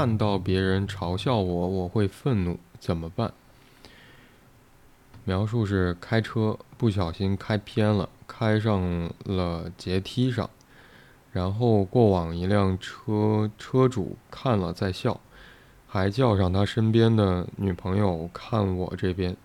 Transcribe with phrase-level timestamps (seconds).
[0.00, 3.34] 看到别人嘲笑我，我会愤怒，怎么办？
[5.24, 10.48] 描述是开车不小心开偏了，开上了阶梯上，
[11.32, 15.20] 然后过往一辆车车主看了在笑，
[15.86, 19.36] 还叫上他身边的女朋友看我这边。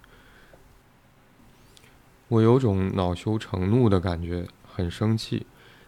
[2.29, 5.45] 我有种恼羞成怒的感觉，很生气，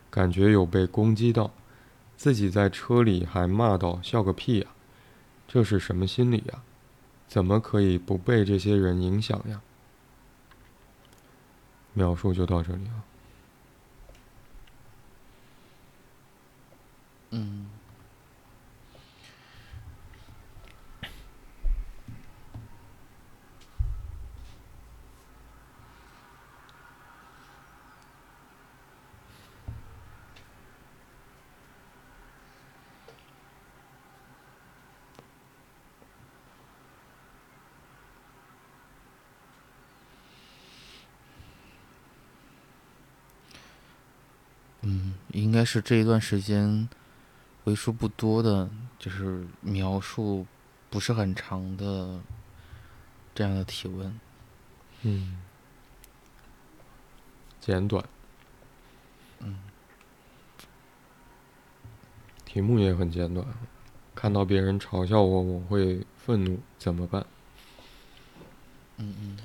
[0.10, 1.52] 感觉有被攻击到，
[2.18, 4.68] 自己在车里还骂道：“笑个屁呀！”
[5.48, 6.62] 这是什么心理呀？
[7.28, 9.62] 怎么可以不被这些人影响呀？
[11.94, 13.04] 描述就到这里了。
[17.32, 17.70] 嗯。
[44.84, 46.90] 嗯，应该是这一段时间
[47.66, 50.48] 为数不多的，就是描述
[50.90, 52.20] 不是很长的
[53.36, 54.20] 这样的提问。
[55.04, 55.38] 嗯，
[57.62, 58.04] 简短。
[59.40, 59.60] 嗯，
[62.44, 63.46] 题目也很简短。
[64.16, 67.24] 看到别人嘲笑我，我会愤怒，怎么办？
[68.98, 69.38] 嗯嗯。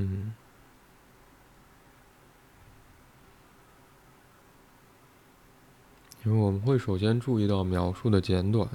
[0.00, 0.32] 嗯，
[6.24, 8.68] 因为我们会首先注意到描述的简短。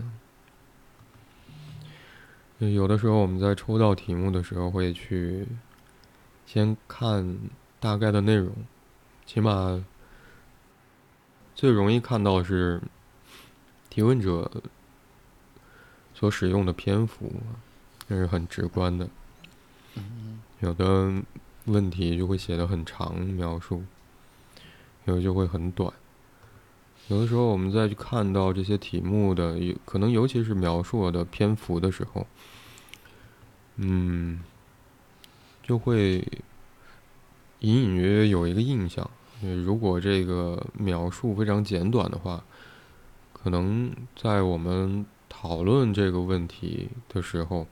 [2.60, 5.48] 有的时候我们在抽到题目的时候，会去
[6.46, 7.38] 先看
[7.80, 8.54] 大概的内容，
[9.26, 9.86] 起码
[11.56, 12.82] 最容易看到是
[13.90, 14.50] 提问者
[16.14, 17.32] 所使用的篇幅，
[18.10, 19.10] 这是很直观的。
[20.64, 21.12] 有的
[21.66, 23.84] 问题就会写的很长描述，
[25.04, 25.92] 有的就会很短。
[27.10, 32.26] 有的时候我们再去看到这些题目的，可能尤其是描述的篇幅的时候，
[33.76, 34.40] 嗯，
[35.62, 36.26] 就会
[37.60, 39.10] 隐隐约约有一个印象。
[39.42, 42.42] 如果这个描述非常简短的话，
[43.34, 47.68] 可能在我们讨论这个问题的时候，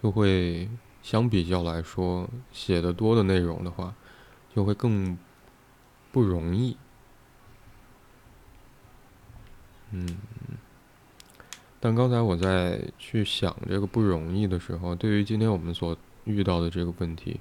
[0.00, 0.68] 就会。
[1.04, 3.94] 相比较来说，写的多的内容的话，
[4.56, 5.18] 就会更
[6.10, 6.78] 不容易。
[9.90, 10.16] 嗯，
[11.78, 15.94] 但刚才我在去想这个不容易的时候，对于今天我们所
[16.24, 17.38] 遇到的这个问题，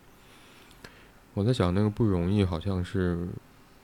[1.34, 3.30] 我在想那个不容易好像是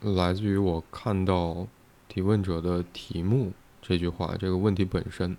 [0.01, 1.65] 来自于我看到
[2.09, 5.37] 提问者的题目这句话，这个问题本身。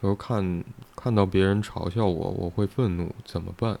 [0.00, 0.64] 然后看
[0.96, 3.78] 看到别人嘲笑我，我会愤怒，怎么办？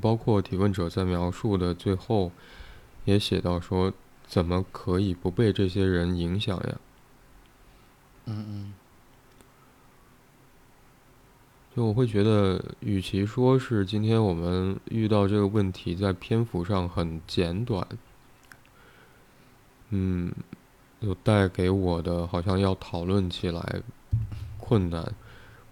[0.00, 2.32] 包括提问者在描述的最后，
[3.04, 3.92] 也写到说，
[4.26, 6.76] 怎么可以不被这些人影响呀？
[8.26, 8.74] 嗯嗯。
[11.74, 17.86] 就我会觉得，与其说是今天我们遇到这个问题在篇幅上很简短，
[19.88, 20.32] 嗯。
[21.02, 23.82] 就带给我的好像要讨论起来
[24.56, 25.12] 困难，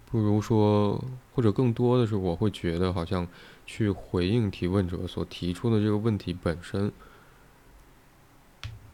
[0.05, 1.01] 不如说，
[1.33, 3.25] 或者更多的是，我会觉得好像
[3.65, 6.91] 去回应提问者所提出的这个问题本身，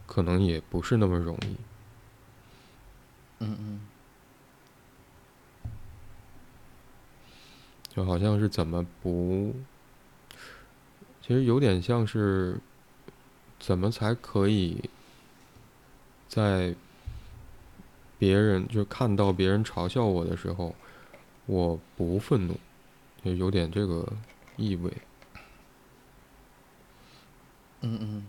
[0.06, 1.56] 可能也不是那么容易。
[3.40, 3.80] 嗯嗯。
[7.88, 9.56] 就好像是怎么不，
[11.20, 12.60] 其实有点像是
[13.58, 14.88] 怎么才可以。
[16.28, 16.74] 在
[18.18, 20.74] 别人就看到别人嘲笑我的时候，
[21.46, 22.58] 我不愤怒，
[23.24, 24.06] 就有点这个
[24.56, 24.92] 意味。
[27.80, 28.26] 嗯嗯。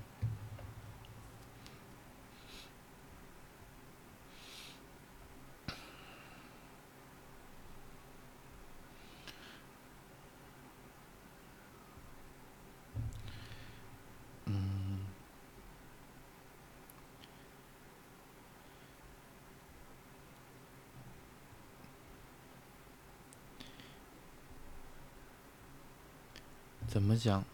[26.89, 27.45] 怎么讲？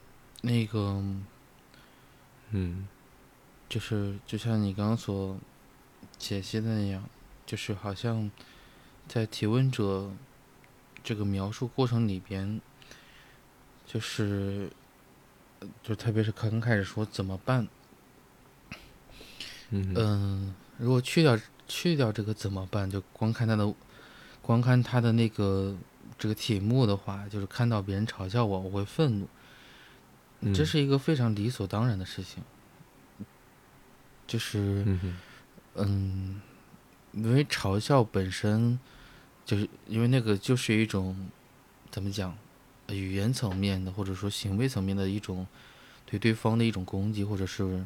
[0.41, 1.03] 那个，
[2.51, 2.87] 嗯
[3.67, 5.37] 就是就像你刚刚所
[6.17, 7.03] 解析的那样，
[7.45, 8.31] 就是好像
[9.07, 10.09] 在提问者
[11.03, 12.61] 这个描述过程里边，
[13.85, 14.69] 就是
[15.59, 17.67] 呃就特别是刚开始说怎么办，
[19.71, 21.37] 嗯嗯，如果去掉
[21.67, 23.73] 去掉这个怎么办，就光看他的，
[24.41, 25.75] 光看他的那个
[26.17, 29.27] 这个题目的话，就是看到别人嘲笑我，我会愤怒，
[30.41, 32.43] 嗯这是一个非常理所当然的事情。
[34.27, 35.17] 就是嗯
[35.75, 36.41] 嗯，
[37.11, 38.79] 因为嘲笑本身，
[39.45, 41.29] 就是因为那个就是一种
[41.91, 42.35] 怎么讲，
[42.87, 45.45] 呃语言层面的或者说行为层面的一种
[46.05, 47.85] 对对方的一种攻击，或者是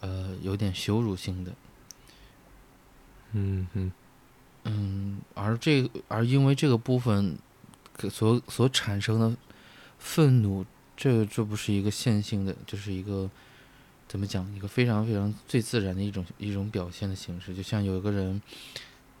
[0.00, 1.52] 呃有点羞辱性的。
[3.32, 3.92] 嗯哼
[4.64, 7.38] 嗯，而这而因为这个部分可
[8.08, 9.36] 所所产生的
[9.98, 10.64] 愤怒，
[10.96, 13.28] 这这不是一个线性的，就是一个
[14.08, 17.54] 怎么讲，一个非常非常最自然的一种一种表现的形式。
[17.54, 18.40] 就像有一个人，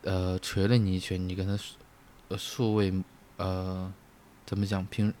[0.02, 2.92] 呃，捶了你一拳，你跟他素未
[3.36, 3.92] 呃
[4.46, 5.12] 怎么讲萍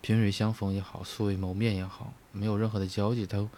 [0.00, 3.48] 萍水相逢也好，素未谋面也好，没有任何的交集，他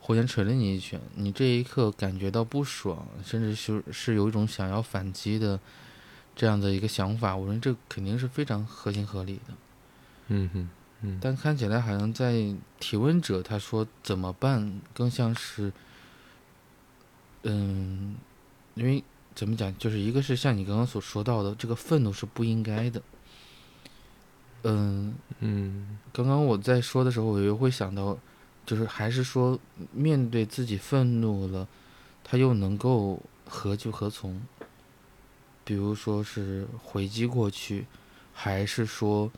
[0.00, 5.58] 忽然捶了你一拳，你这一刻感觉到不爽，甚至是是有一种想要反击的
[6.38, 9.54] 这样的一个想法，我认为这肯定是非常合情合理的。
[10.28, 10.68] 嗯哼
[11.02, 15.72] 嗯但看起来好像在提问者他说怎么办，更像是，
[17.42, 18.14] 嗯，
[18.76, 19.02] 因为
[19.34, 23.02] 怎么讲，就是一个是像你刚刚所说到的，这个愤怒是不应该的。
[24.62, 28.16] 嗯，嗯刚刚我在说的时候，我又会想到，
[28.64, 29.58] 就是还是说
[29.90, 31.66] 面对自己愤怒了，
[32.22, 34.40] 他又能够何去何从？
[35.68, 37.84] 比如说是回击过去，
[38.32, 39.30] 还是说，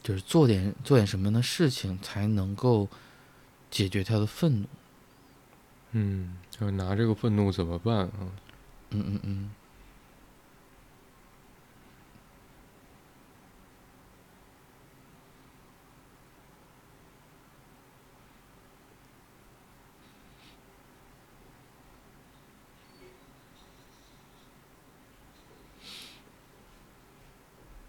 [0.00, 2.88] 就是做点做点什么样的事情才能够
[3.72, 4.68] 解决他的愤怒？
[5.90, 8.30] 嗯，就拿这个愤怒怎么办啊？
[8.90, 9.50] 嗯嗯嗯。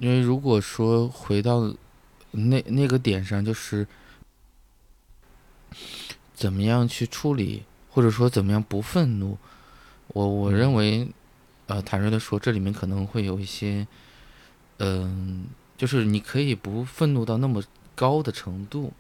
[0.06, 1.74] 因为如果说回到
[2.30, 3.88] 那那个点上，就是
[6.36, 9.36] 怎么样去处理，或者说怎么样不愤怒，
[10.10, 11.07] 我我认为，
[11.66, 13.88] 呃，坦率的说，这里面可能会有一些，
[14.78, 17.63] 嗯、就是你可以不愤怒到那么
[17.96, 18.94] 高的程度，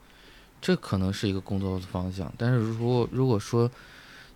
[0.59, 2.33] 这可能是一个工作的方向。
[2.35, 3.69] 但是如果如果说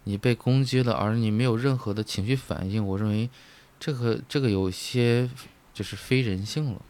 [0.04, 3.28] 你被攻击了，而你没有任何的情绪反应，我认为
[3.80, 5.28] 这个这个有些
[5.74, 6.82] 就是非人性了。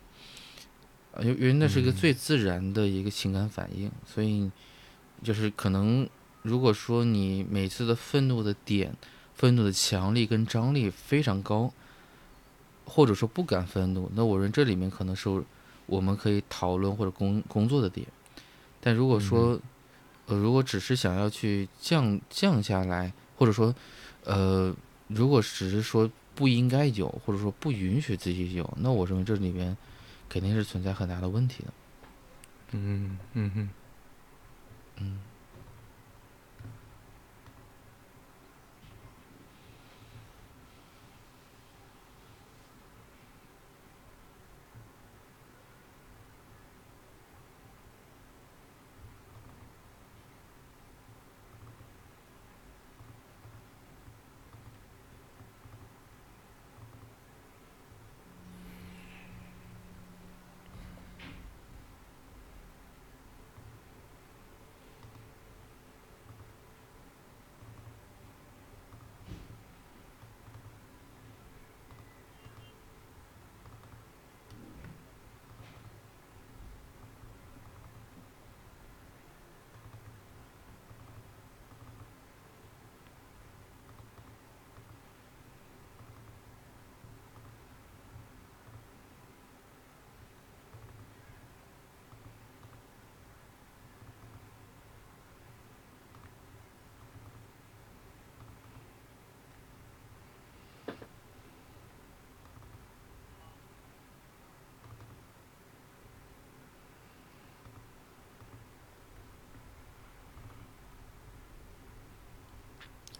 [1.11, 4.49] 呃因因为那是一个嗯最自然的一个情感反应，所以
[5.23, 6.07] 就是可能
[6.43, 8.95] 如果说你每次的愤怒的点、
[9.33, 11.73] 愤怒的强力跟张力非常高，
[12.85, 15.43] 或者说不敢愤怒，那我认为这里面可能是
[15.87, 18.07] 我们可以讨论或者工工作的点。
[18.79, 19.59] 但如果说，
[20.27, 23.75] 呃，如果只是想要去降降下来，或者说，
[24.23, 24.73] 呃，
[25.07, 29.75] 如果只是说不应该有，或者说不允许自己有，那我认为这里边
[30.29, 31.73] 肯定是存在很大的问题的。
[32.71, 33.69] 嗯嗯嗯
[34.99, 35.19] 嗯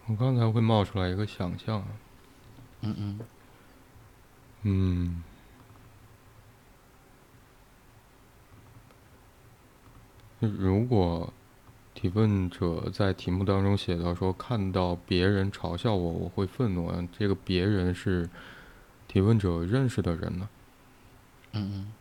[0.10, 1.88] 我刚才会冒出来一个想象啊，
[2.82, 3.20] 嗯嗯
[4.64, 5.24] 嗯，
[10.40, 11.32] 如果
[11.94, 18.28] 提问者在题目当中写到说看到别人嘲笑我，我会愤怒，这个别人是
[19.08, 20.50] 提问者认识的人呢？
[21.52, 21.94] 嗯嗯。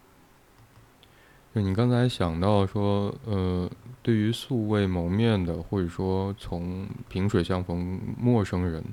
[1.59, 3.69] 就你刚才想到说，呃，
[4.01, 8.85] 对于素未谋面的，或者说从萍水相逢陌生人，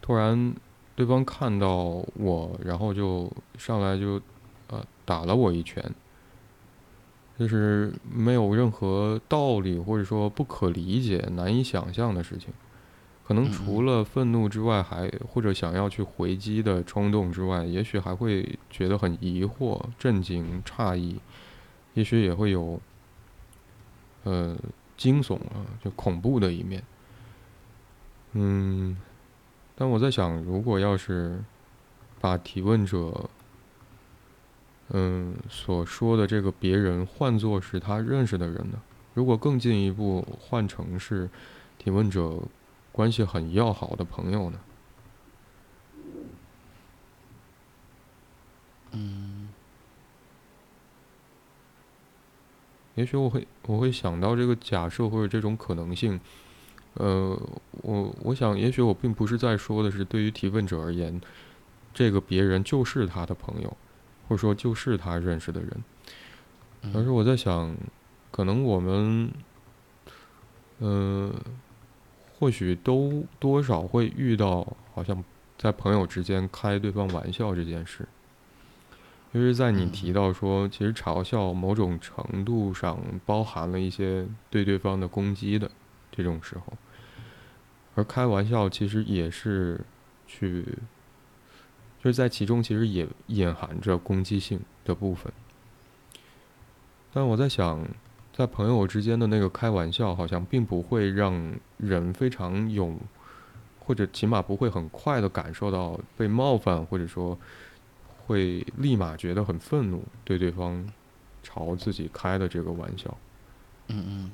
[0.00, 0.54] 突然
[0.96, 4.18] 对方看到我，然后就上来就
[4.68, 5.84] 呃打了我一拳。
[7.38, 12.48] 就是没有任何道理，或者说不可理解、难以想象的事情。
[13.26, 21.18] 可能除了愤怒之外，还或者想要去回击的冲动之外，也许还会觉得很疑惑、震惊、诧异，
[21.94, 22.80] 也许也会有
[24.24, 24.56] 呃
[24.96, 26.82] 惊悚啊，就恐怖的一面。
[28.32, 28.96] 嗯，
[29.74, 31.42] 但我在想，如果要是
[32.20, 33.30] 把提问者。
[34.90, 38.78] 嗯，所说的这个别人换作是他认识的人呢？
[39.14, 41.28] 如果更进一步换成是
[41.78, 42.38] 提问者
[42.92, 44.60] 关系很要好的朋友呢？
[52.94, 56.20] 也许我会我会想到这个假设或者这种可能性。
[56.94, 57.38] 呃，
[57.82, 61.20] 我我想，也许我并不是在说的是对于提问者而言，
[61.92, 63.76] 这个别人就是他的朋友。
[64.26, 65.84] 或者说就是他认识的人，
[66.94, 67.76] 而是我在想，
[68.30, 69.30] 可能我们，
[70.78, 71.30] 嗯，
[72.38, 75.22] 或许都多少会遇到，好像
[75.58, 78.08] 在朋友之间开对方玩笑这件事。
[79.34, 85.70] 因为在你提到说，其实嘲笑某种程度上包含了一些对对方的攻击的
[86.10, 86.72] 这种时候，
[87.96, 89.80] 而开玩笑其实也是
[90.26, 90.64] 去。
[92.00, 95.32] 就是在其中，其实也隐含着攻击性的部分。
[97.14, 97.82] 但我在想，
[98.30, 102.94] 在朋友之间的那个开玩笑，好像并不会让人非常有，
[103.80, 107.38] 或者起码不会很快的感受到被冒犯，或者说
[108.26, 110.86] 会立马觉得很愤怒，对对方
[111.42, 113.16] 朝自己开的这个玩笑。
[113.88, 114.30] 嗯嗯。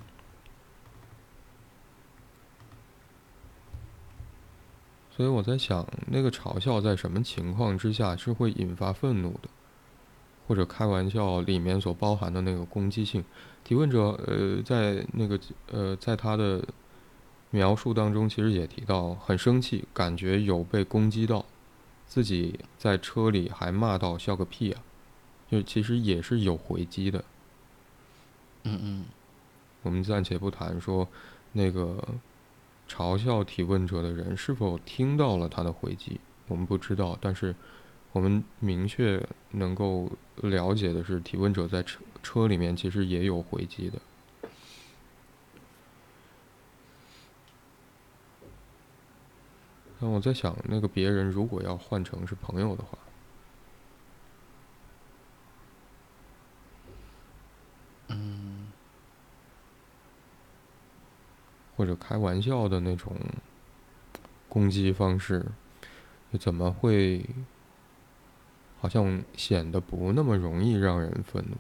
[5.11, 9.51] 所以我在想，那个嘲笑在什么情况之下是会引发愤怒的，
[10.47, 13.23] 或者开玩笑里面所包含的那个攻击性？
[13.63, 15.39] 提问者呃，在那个
[15.71, 16.65] 呃，在他的
[17.51, 21.45] 描述当中，其实也提到很生气，感觉有被攻击到，
[22.11, 24.83] 自己在车里还骂到笑个屁啊！
[25.49, 27.25] 就其实也是有回击的。
[28.65, 29.05] 嗯嗯，
[29.83, 31.09] 我们暂且不谈说
[31.53, 31.97] 那个。
[32.89, 36.19] 嘲笑提问者的人是否听到了他的回击？
[36.49, 37.55] 我们不知道，但是
[38.11, 44.01] 我们明确能够了解的是，提问者在车车里面其实也有回击的。
[50.03, 52.99] 那我在想，那个别人如果要换成是朋友的话，
[58.09, 58.67] 嗯。
[61.77, 63.15] 或者开玩笑的那种
[64.49, 65.45] 攻击方式，
[66.39, 67.25] 怎么会
[68.81, 71.57] 好像显得不那么容易让人愤怒？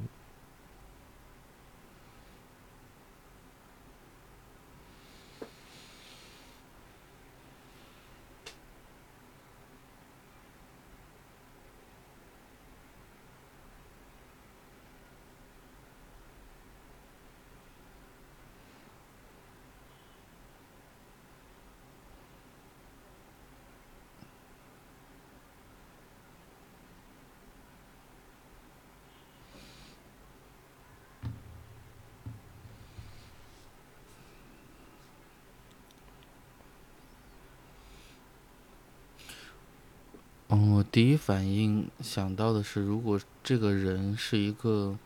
[40.52, 44.98] 嗯，我第一反应想到的是，如果这个人是一个，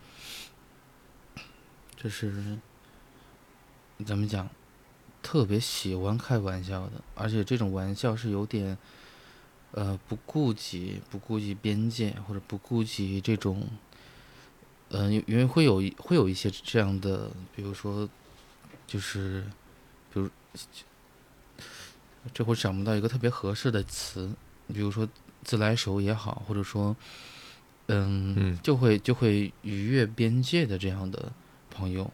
[1.98, 2.58] 就是
[4.06, 4.48] 怎么讲，
[5.22, 8.78] 特别喜欢开玩笑的，而且这种玩笑是有点，
[9.72, 13.68] 呃，不顾及不顾及边界，或者不顾及这种，
[14.88, 18.08] 嗯，因为会有会有一些这样的，比如说，
[18.86, 19.44] 就是，
[20.10, 20.30] 比如，
[22.32, 24.34] 这会想不到一个特别合适的词，
[24.68, 25.06] 比如说。
[25.44, 26.96] 自来熟也好，或者说，
[27.86, 31.30] 嗯，就会就会逾越边界的这样的
[31.70, 32.10] 朋友，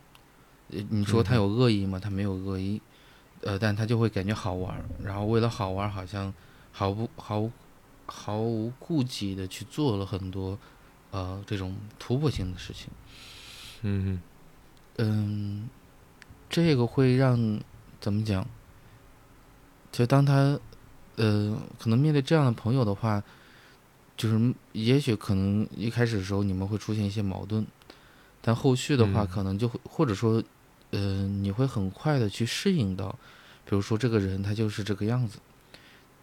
[0.68, 1.99] 你说他有恶意吗？
[1.99, 2.82] 他没有恶意，
[3.42, 6.32] 呃，但他就会感觉好玩，然后为了好玩，好像
[6.72, 7.50] 毫不毫
[8.06, 10.58] 毫无顾忌的去做了很多
[11.12, 12.88] 呃这种突破性的事情。
[13.82, 14.20] 嗯，
[14.99, 15.68] 嗯，
[16.49, 17.60] 这个会让
[18.00, 18.46] 怎么讲？
[19.92, 20.58] 就当他
[21.17, 23.23] 呃，可能面对这样的朋友的话，
[24.17, 27.67] 就是也许可能一开始的时候你们会出现一些矛盾，
[28.40, 29.26] 但后续的话嗯。
[29.26, 30.43] 可能就会或者说
[30.90, 33.11] 呃，你会很快的去适应到，
[33.64, 35.38] 比如说这个人他就是这个样子，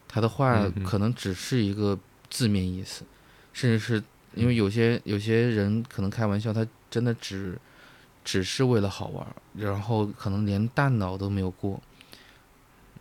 [0.08, 1.98] 他的话可能只是一个
[2.30, 3.04] 字面意思，
[3.54, 4.04] 甚至是
[4.36, 7.58] 因为有些有些人可能开玩笑，他真的只
[8.26, 9.26] 只是为了好玩，
[9.56, 11.82] 然后可能连大脑都没有过，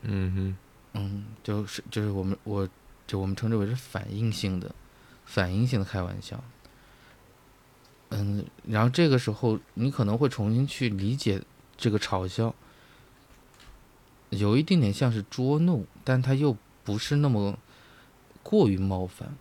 [0.03, 0.57] 嗯哼，
[0.97, 2.69] 嗯，就是就是我们我
[3.07, 4.75] 就我们称之为是反应性的，
[5.25, 6.43] 反应性的开玩笑。
[8.11, 11.43] 嗯，然后这个时候你可能会重新去理解
[11.77, 12.55] 这个嘲笑，
[14.31, 17.59] 有一定点像是捉弄，但它又不是那么
[18.43, 19.37] 过于冒犯。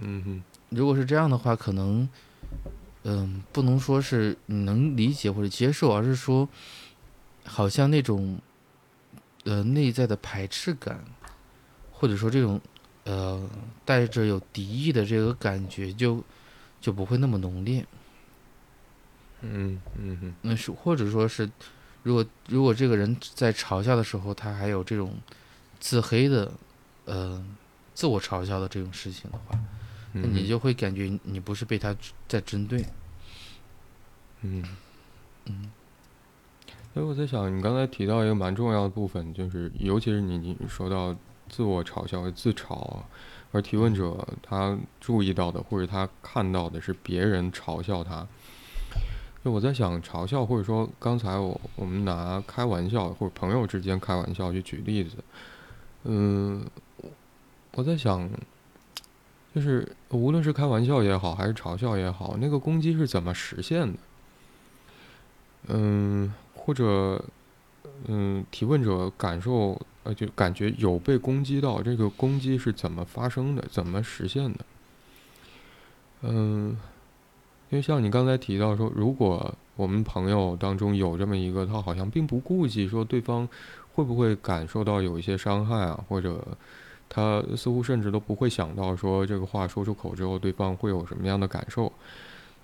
[0.00, 2.08] 嗯哼，如果是这样的话，可能，
[3.02, 6.48] 嗯，不能说是你能理解或者接受，而是说，
[7.44, 8.40] 好像那种，
[9.44, 11.02] 呃，内在的排斥感，
[11.90, 12.60] 或者说这种，
[13.04, 13.48] 呃，
[13.84, 16.22] 带着有敌意的这个感觉就，
[16.80, 17.86] 就不会那么浓烈。
[19.40, 21.50] 嗯嗯嗯，那是或者说是，
[22.02, 25.16] 如果如果这个人在嘲笑的时候，他还有这种
[25.78, 26.52] 自黑的，
[27.06, 27.42] 呃，
[27.94, 29.58] 自我嘲笑的这种事情的话，
[30.12, 31.96] 那你就会感觉你不是被他
[32.28, 32.84] 在针对。
[34.42, 34.62] 嗯。
[35.46, 35.70] 嗯
[36.92, 41.14] 所以我在想，你刚才提到一个蛮重要的部分，就是尤其是你你说到
[41.48, 42.96] 自我嘲笑和自嘲，
[43.52, 48.26] 而提问者他注意到的或者他看到的是别人嘲笑他。
[49.42, 55.16] 就我在想，嘲笑或者说刚才我我们拿开玩笑或者朋友之间开玩笑去举例子，
[56.04, 56.62] 嗯，
[57.72, 58.28] 我在想，
[59.54, 63.98] 就是无论是开玩笑也好，还是嘲笑也好，那个攻击是怎么实现的？
[65.68, 67.24] 嗯，或者，
[68.06, 74.58] 嗯，提问者感受，呃，就感觉有被攻击到，这个攻击是怎么发生的，怎么实现的？
[76.22, 76.76] 嗯，
[77.70, 83.48] 因为像你刚才提到说，如果我们朋友当中有这么一个，他好像并不顾及说对方
[83.94, 86.46] 会不会感受到有一些伤害啊，或者
[87.08, 91.90] 他似乎甚至都不会想到说这个话说出口之后，对方会有什么样的感受。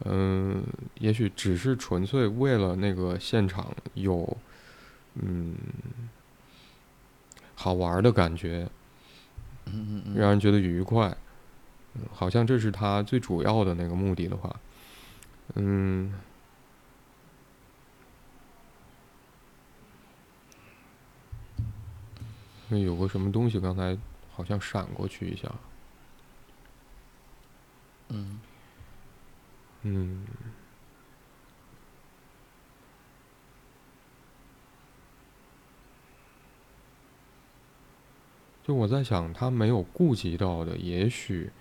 [0.05, 0.63] 嗯，
[1.01, 4.37] 也许只是纯粹为了那个现场有，
[5.15, 5.57] 嗯，
[7.55, 8.69] 好玩的感觉，
[9.65, 11.17] 嗯嗯嗯，让人觉得愉快，
[11.95, 14.55] 嗯好像这是他最主要的那个目的的话，
[15.55, 16.13] 嗯，
[22.69, 23.97] 那有个什么东西刚才
[24.31, 25.51] 好像闪过去一下，
[28.11, 28.39] 嗯
[29.89, 30.27] 嗯。
[38.65, 41.53] 就我在想，他没有顾及到的，也许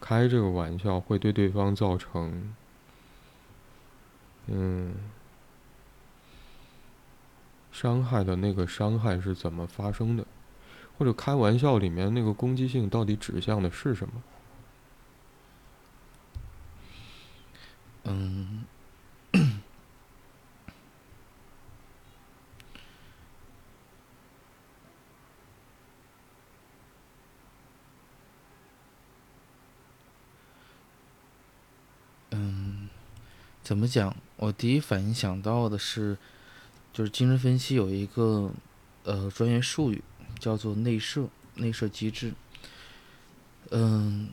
[0.00, 2.54] 开这个玩笑会对对方造成，
[4.46, 4.94] 嗯，
[7.70, 10.26] 伤害的那个伤害是怎么发生的，
[10.96, 14.22] 或者开玩笑里面那个攻击性到底指向的是什么？
[33.64, 34.14] 怎么讲？
[34.36, 36.18] 我第一反应想到的是，
[36.92, 38.52] 就是精神分析有一个
[39.04, 40.04] 呃专业术语
[40.38, 42.34] 叫做内射内射机制。
[43.70, 44.28] 嗯，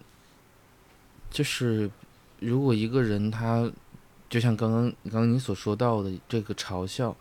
[1.30, 1.90] 就是
[2.42, 3.72] 如果一个人他
[4.30, 7.16] 就像刚刚刚刚你所说到的这个嘲笑，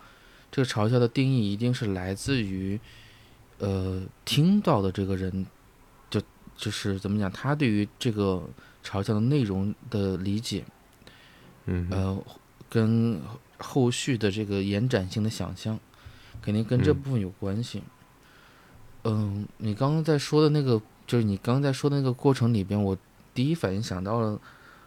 [0.51, 2.81] 这个嘲笑的定义一定是来自于
[3.59, 5.47] 呃听到的这个人，
[6.11, 6.21] 就
[6.57, 8.49] 就是怎么讲，他对于这个
[8.83, 10.65] 嘲笑的内容的理解，
[11.71, 12.25] 嗯哼，呃，
[12.69, 13.21] 跟
[13.59, 15.79] 后续的这个延展性的想象，
[16.43, 17.83] 肯定跟这部分有关系。
[19.05, 22.97] 嗯，你刚刚在说的那个，就是你刚刚在说的那个过程里边，我
[23.33, 24.39] 第一反应想到了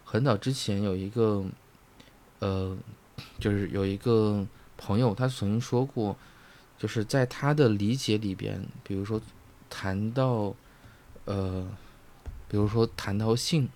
[0.04, 1.44] 很早之前有一个，
[2.40, 2.78] 呃，
[3.40, 4.46] 就是有一个
[4.78, 6.16] 朋友，他曾经说过，
[6.78, 9.20] 就是在他的理解里边，比如说
[9.70, 10.54] 谈到，
[11.26, 11.66] 呃，
[12.48, 13.70] 比如说谈到性，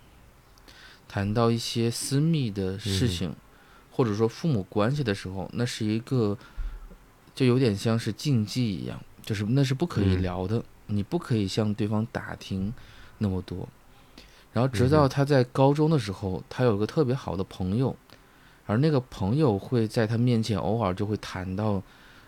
[1.08, 3.08] 谈到一些私密的事嗯。
[3.08, 3.34] 情，
[3.90, 6.36] 或者说父母关系的时候，那是一个，
[7.34, 10.22] 就有点像是禁忌一样，就是那是不可以嗯。
[10.22, 12.72] 聊的，你不可以向对方打听
[13.18, 13.68] 那么多。
[14.52, 17.94] 然后直到他在高中的时候，他有一个特别好的朋友，
[18.66, 21.82] 而那个朋友会在他面前偶尔就会谈到，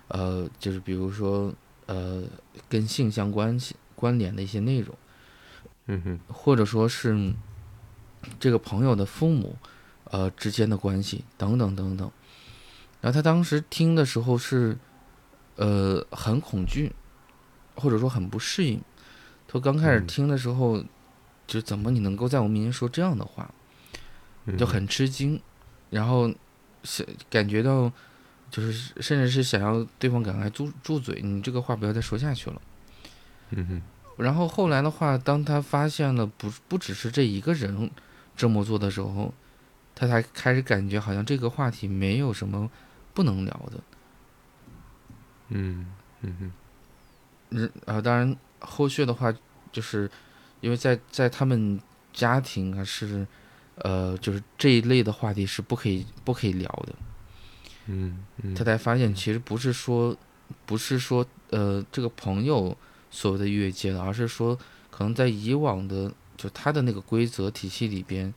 [0.09, 1.53] 呃，就是比如说
[1.87, 2.23] 呃
[2.69, 4.95] 跟性相关系关联的一些内容，
[5.87, 7.33] 嗯哼，或者说是
[8.39, 9.57] 这个朋友的父母
[10.05, 12.11] 呃之间的关系等等等等。
[13.01, 14.77] 然后他当时听的时候是
[15.57, 16.93] 呃很恐惧，
[17.75, 18.81] 或者说很不适应。
[19.49, 20.85] 他刚开始嗯听的时候，
[21.47, 23.51] 就怎么你能够在我面前说这样的话？
[24.47, 25.39] 嗯就很吃惊，
[25.91, 26.33] 然后
[26.83, 27.93] 想感觉到，
[28.51, 32.63] 就是甚至是想要对方赶快住住嘴，你这个话不要再说下去了。
[33.51, 33.83] 嗯哼，
[34.23, 37.91] 然后后来的话，当他发现了不不只是这一个人
[38.41, 39.35] 这么做的时候，
[39.95, 42.71] 他才开始感觉好像这个话题没有什么
[43.13, 43.79] 不能聊的。
[45.49, 46.53] 嗯嗯哼，
[47.51, 49.31] 嗯，啊，当然后续的话，
[49.71, 50.11] 就是
[50.63, 51.79] 因为在在他们
[52.15, 53.27] 家庭啊是，
[53.75, 56.95] 呃，就是这一类的话题是不可以不可以聊的。
[57.89, 60.17] 嗯嗯，他才发现，其实不是说，
[60.65, 62.75] 不是说，呃，这个朋友
[63.11, 64.59] 所谓的越界了，而是说，
[64.91, 68.33] 可能在以往的就他的那个规则体系里边，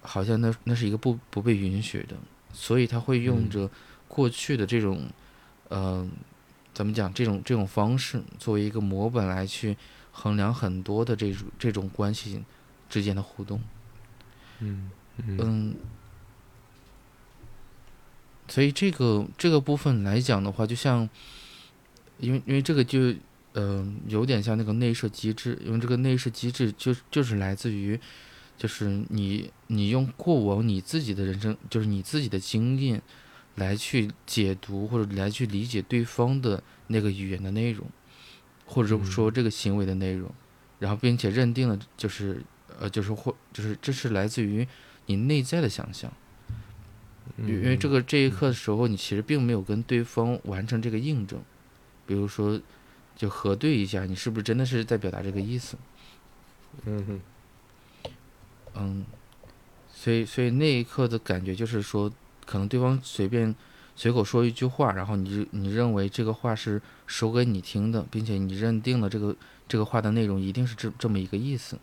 [0.00, 2.16] 好像那那是一个不不被允许的，
[2.50, 3.70] 所以他会用嗯着
[4.08, 5.06] 过去的这种，
[5.68, 6.08] 呃，
[6.72, 9.76] 怎么讲，这种这种方式作为一个模本来去
[10.12, 12.42] 衡量很多的这种这种关系
[12.88, 13.60] 之间的互动。
[14.60, 15.74] 嗯嗯嗯，
[18.48, 21.06] 所以这个这个部分来讲的话，就像，
[22.18, 23.14] 因为因为这个就
[23.56, 27.98] 嗯、呃有点像那个内设机制，因为这个内设机制就就是来自于，
[28.56, 33.02] 就是你你用过往你自己的人生，就是你自己的经验
[33.56, 37.86] 来去解读或者来去理解对方的那个语言的内容，
[38.66, 40.30] 或者说这个行为的内容，
[40.78, 42.42] 然后并且认定了就是
[42.78, 44.68] 呃就是或就是这是来自于
[45.06, 46.12] 你内在的想象。
[47.38, 51.38] 因因为这个这一刻的时候，你其实并没有跟对方完成这个印证，
[52.06, 52.58] 比如说，
[53.16, 55.76] 就核对一下，你是不是真的是在表达这个意思？
[56.84, 58.10] 嗯哼，
[58.74, 59.06] 嗯，
[59.90, 62.12] 所以所以那一刻的感觉就是说，
[62.44, 63.54] 可能对方随便
[63.96, 69.34] 随口说一句话，然后你你认为这个话是说给你听的，并且你认定了这个
[69.66, 71.78] 这个话的内容一定是这这么一个意思。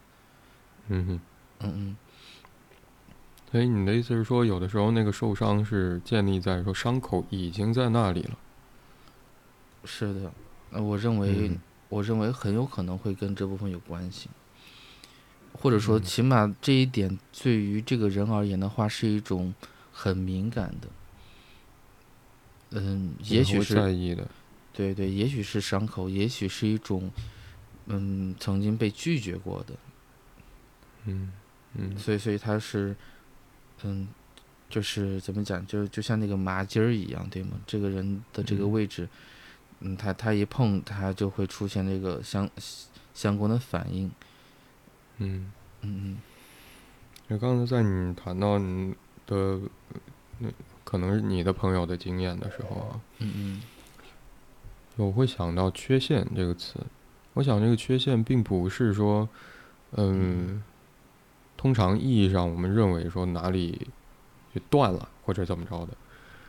[0.88, 1.20] 嗯哼。
[1.66, 1.96] 嗯嗯，
[3.50, 8.38] 所以你的意思是说，有的时候那个受伤是建立在说伤口已经在那里了。
[9.86, 10.30] 是的，
[10.74, 11.60] 呃，我认为、嗯。
[11.90, 14.28] 我认为很有可能会跟这部分有关系，
[15.54, 16.02] 或者说嗯。
[16.04, 19.54] 起码这一点对于这个人而言的话是一种
[19.92, 20.88] 很敏感的，
[22.72, 24.28] 嗯，也许是在意的。
[24.74, 27.12] 对对，也许是伤口，也许是一种
[27.86, 29.76] 嗯曾经被拒绝过的，
[31.06, 31.32] 嗯
[31.76, 31.96] 嗯。
[31.96, 32.96] 所以所以他是
[33.84, 34.08] 嗯
[34.68, 37.52] 就是怎么讲，就就像那个麻筋儿一样，对吗？
[37.68, 38.72] 这个人的这个嗯。
[38.72, 39.10] 位置，嗯，
[39.98, 42.50] 他他一碰，它就会出现这个相
[43.14, 44.12] 相关的反应，
[45.18, 45.52] 嗯。
[45.82, 46.18] 嗯
[47.30, 48.94] 就刚才在你谈到你
[49.26, 49.60] 的
[50.40, 50.50] 那
[50.84, 53.62] 可能是你的朋友的经验的时候啊，嗯嗯。
[54.96, 56.76] 我会想到“缺陷”这个词。
[57.34, 59.28] 我想这个缺陷并不是说，
[59.94, 60.62] 嗯，
[61.58, 63.88] 通常意义上我们认为说哪里
[64.54, 65.94] 就断了或者怎么着的，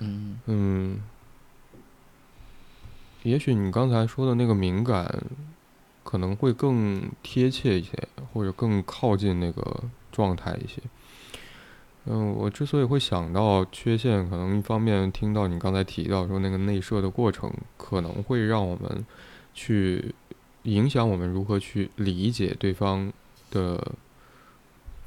[0.00, 0.38] 嗯。
[0.46, 1.00] 嗯，
[3.24, 5.22] 也许你刚才说的那个敏感，
[6.02, 7.90] 可能会更贴切一些，
[8.32, 9.82] 或者更靠近那个
[10.12, 10.80] 状态一些。
[12.04, 19.06] 嗯，我之所以会想到缺陷，可能一方面听到你刚才提到说那个内射的过程，可能会让我们
[19.54, 20.14] 去
[20.64, 23.10] 影响我们如何去理解对方
[23.50, 23.92] 的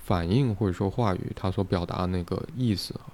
[0.03, 3.13] 反应或者说话语，他所表达的那个意思啊。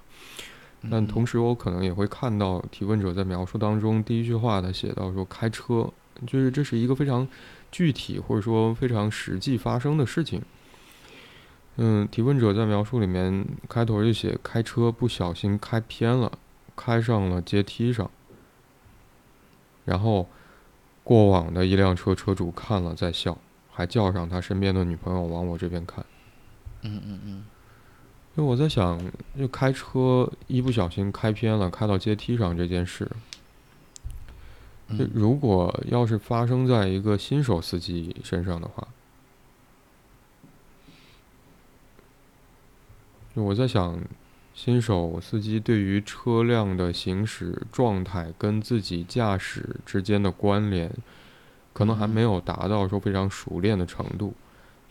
[0.84, 5.90] 嗯，但同时，我可能也会看到提问者在描述当中第一句话，他写到说开车，
[6.26, 7.26] 就是这是一个非常
[7.72, 10.42] 具体或者说非常实际发生的事情。
[11.76, 16.30] 嗯，提问者在描述里面开头就写开车不小心开偏了，
[16.76, 18.08] 开上了阶梯上，
[19.84, 20.28] 然后
[21.02, 23.36] 过往的一辆车车主看了在笑，
[23.72, 26.06] 还叫上他身边的女朋友往我这边看。
[26.82, 27.44] 嗯嗯嗯
[28.36, 29.00] 就我在想，
[29.38, 33.08] 就开车一不小心开偏了，开到阶梯上这件事，
[35.12, 38.88] 如果要是发生在一个新手司机身上的话，
[43.36, 44.00] 就我在想，
[44.52, 50.92] 新手司机对于车辆的行驶状态跟自己驾驶之间的关联，
[51.72, 54.34] 可能还没有达到说非常熟练的程度，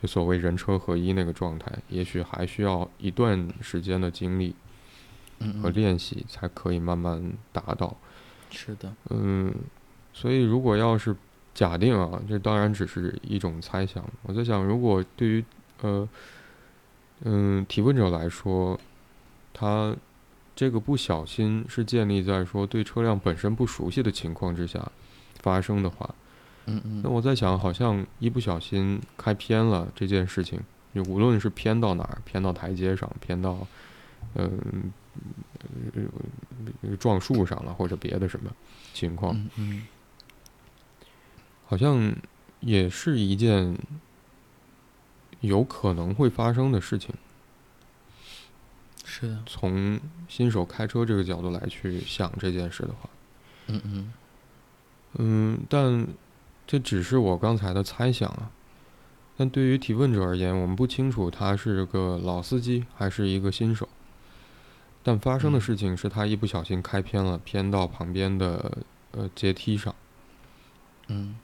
[0.03, 4.53] 就所谓人车合一那个状态，也许还需要一段时间的经历。
[5.61, 7.93] 和练习，才可以慢慢达到。
[8.49, 9.53] 是的，嗯，
[10.13, 11.13] 所以如果要是
[11.53, 14.01] 假定啊，这当然只是一种猜想。
[14.21, 15.43] 我在想，如果对于
[15.81, 16.07] 呃
[17.23, 18.79] 嗯提问者来说，
[19.51, 19.93] 他
[20.55, 24.89] 这个不小心是建立在说对车辆本身不熟悉的情况之下
[25.41, 26.15] 发生的话，
[26.65, 27.01] 嗯嗯。
[27.03, 30.59] 那我在想，好像一不小心开偏了这件事情，
[30.93, 33.67] 就无论是偏到哪儿，偏到台阶上，偏到
[34.35, 34.91] 嗯、
[36.83, 38.51] 呃撞树上了，或者别的什么
[38.93, 39.87] 情况，嗯嗯。
[41.65, 42.15] 好像
[42.59, 43.75] 也是一件
[45.41, 47.13] 有可能会发生的事情。
[49.05, 53.09] 是的，从新手开车这个角度来去想这件事的话，
[53.67, 54.13] 嗯嗯。
[55.15, 56.07] 嗯，但
[56.65, 58.51] 这只是我刚才的猜想啊。
[59.35, 63.89] 但对于提问者而言，我们不清楚他是个老司机还是一个新手。
[65.01, 68.77] 但发生的嗯事情是他一不小心开偏了，偏到旁边的
[69.11, 69.93] 呃阶梯上。
[71.07, 71.35] 嗯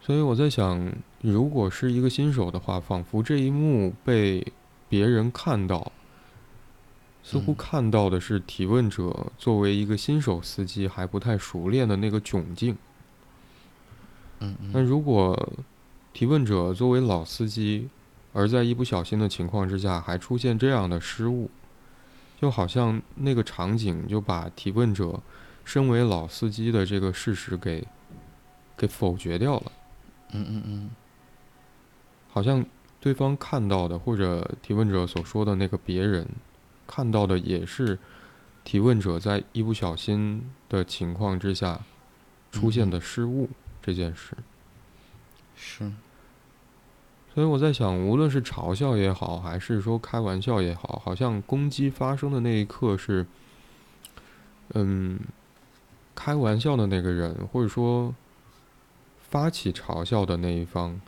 [0.00, 4.52] 所以我在想，如果是一个新手的话，仿佛这一幕被
[4.88, 5.92] 别人看到，
[7.22, 12.76] 似乎嗯看到的是提问者作为一个新手司机还不太熟练的那个窘境。
[14.40, 14.70] 嗯嗯。
[14.72, 15.52] 那如果
[16.12, 17.88] 提问者作为老司机，
[18.32, 21.50] 而在一不小心的情况之下还出现这样的失误，
[22.40, 25.20] 就好像那个场景就把提问者
[25.64, 27.86] 身为老司机的这个事实给
[28.76, 29.72] 给否决掉了。
[30.32, 30.90] 嗯嗯嗯。
[32.30, 32.64] 好像
[33.00, 36.26] 对方看到的，或者提问者所说的那个别人
[36.86, 37.98] 看到的，也是
[38.64, 41.80] 提问者在一不小心的情况之下
[42.52, 43.48] 出现的失误
[43.82, 44.36] 这件事。
[45.56, 45.90] 是，
[47.34, 53.26] 所以我在想，无论是嘲笑也好，还是说开玩笑也好，好像攻击发生的那一刻是，
[54.74, 55.18] 嗯，
[56.14, 58.14] 开玩笑的那个人，或者说
[59.28, 61.00] 发起嘲笑的那一方，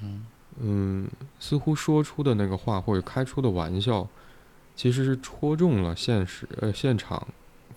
[0.00, 0.26] 嗯。
[0.60, 1.08] 嗯，
[1.40, 4.06] 似乎说出的那个话或者开出的玩笑，
[4.76, 7.26] 其实是戳中了现实呃现场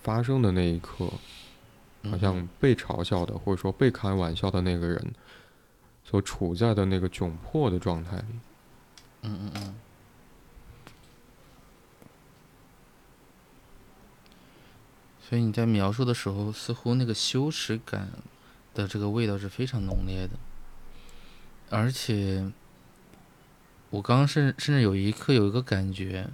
[0.04, 1.20] 发生的那一刻，嗯
[2.10, 5.14] 好像被嘲笑的或者说被开玩笑的那个人
[6.04, 8.26] 所处在的那个窘迫的状态里。
[9.24, 9.76] 嗯嗯嗯。
[15.28, 18.10] 所以你在描述的时候，似乎那个羞耻感
[18.76, 20.34] 的这个味道是非常浓烈的，
[21.72, 22.52] 而且
[23.90, 26.28] 我刚刚甚甚至有一刻有一个感觉，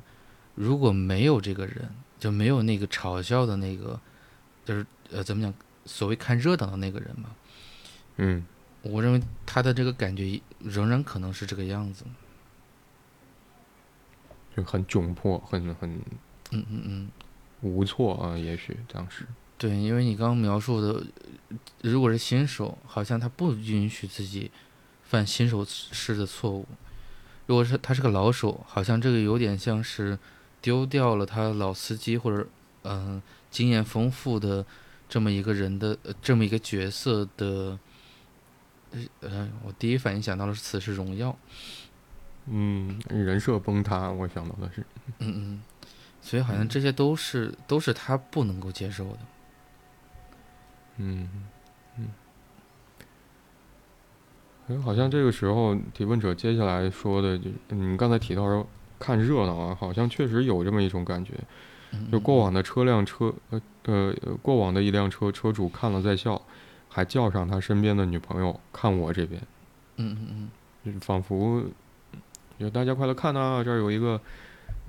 [0.56, 3.98] 如果没有这个人，就没有那个嘲笑的那个，
[4.66, 5.54] 就是呃怎么讲，
[5.86, 7.30] 所谓看热闹的那个人嘛，
[8.18, 8.46] 嗯，
[8.82, 12.06] 我认为他的这个感觉仍然可能是这个样子。
[14.56, 15.90] 就很窘迫，很很
[16.52, 17.12] 嗯嗯嗯。
[17.62, 19.26] 无措啊，也许当时。
[19.58, 21.06] 对，因为你刚刚描述的，
[21.82, 24.52] 呃如果是新手，好像他不允许自己
[25.04, 26.66] 犯新手式的错误；
[27.46, 30.18] 如果是他是个老手，好像这个有点像是
[30.60, 32.48] 丢掉了他老司机或者
[32.84, 33.22] 嗯、
[33.52, 34.66] 经验丰富的
[35.08, 37.78] 这么一个人的、呃、这么一个角色的。
[38.94, 41.34] 呃呃，我第一反应想到的词是荣耀。
[42.48, 44.86] 嗯，人设崩塌，我想到的是。
[45.20, 45.64] 嗯嗯，
[46.20, 49.20] 所以好像这些都是都是他不能够接受的。
[50.98, 51.30] 嗯
[51.98, 52.08] 嗯。
[54.68, 58.68] 哎，好像这个时候提问者接下来说的，就你刚才提到说
[59.00, 61.34] 看热闹啊，好像确实有这么一种感觉。
[61.94, 66.42] 嗯就过往的车辆车呃呃呃过往的一辆车车主看了在笑，
[66.90, 69.42] 还叫上他身边的女朋友看我这边，
[69.98, 70.50] 嗯嗯
[70.84, 71.64] 嗯仿佛
[72.60, 74.20] 就大家快来看呐、这儿有一个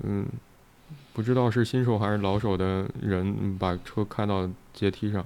[0.03, 0.25] 嗯
[1.13, 5.25] 不知道是新手还是老手的人嗯把车开到阶梯上，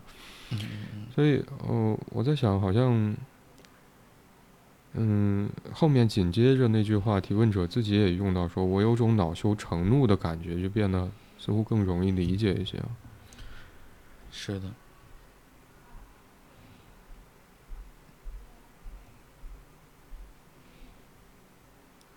[0.52, 3.16] 嗯嗯所以哦我在想好像。
[5.00, 11.08] 嗯，后面紧接着那句话，提问者自己也用到说：“我有种恼羞成怒的感觉”，就变得
[11.48, 12.90] 似乎更容易理解一些啊。
[14.30, 14.70] 是的。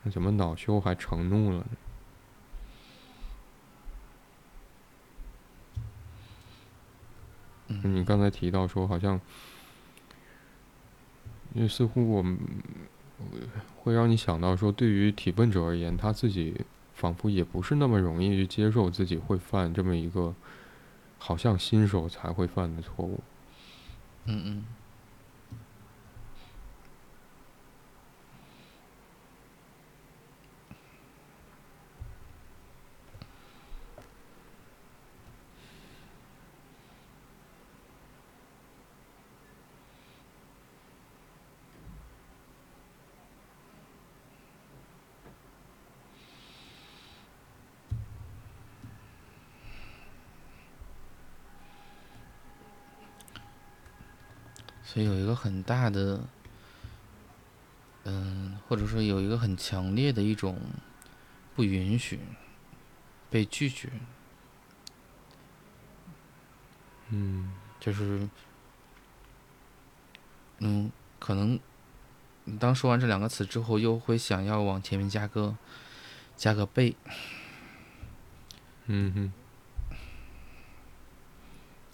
[0.03, 1.67] 那怎么恼羞还成怒了呢？
[7.69, 9.21] 嗯你刚才提到说，好像，
[11.55, 12.37] 因为似乎我们
[13.77, 16.65] 会让你想到说，对于提问者而言，他自己
[17.01, 20.35] 仿佛也不是那么容易去接受自己会犯这么一个
[21.17, 23.21] 好像新手才会犯的错误。
[24.27, 24.65] 嗯嗯。
[55.41, 56.21] 很大的，
[58.05, 60.61] 嗯，或者说有一个很强烈的一种
[61.57, 62.21] 不允许、
[63.31, 63.89] 被拒绝，
[67.09, 68.29] 嗯就是，
[70.59, 71.59] 嗯，可能
[72.45, 75.57] 你当说完这两个词之后，又会想要往前面加个
[76.37, 76.95] 加个被，
[78.85, 79.97] 嗯哼，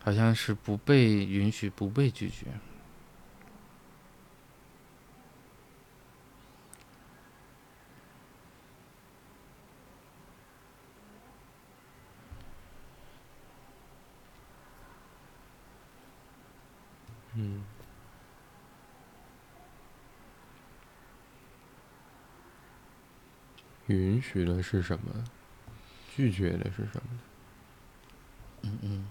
[0.02, 2.46] 好像是不被允许、不被拒绝。
[17.38, 17.62] 嗯，
[23.86, 25.24] 允许的是什么？
[26.16, 27.18] 拒绝的是什么？
[28.62, 29.04] 嗯嗯。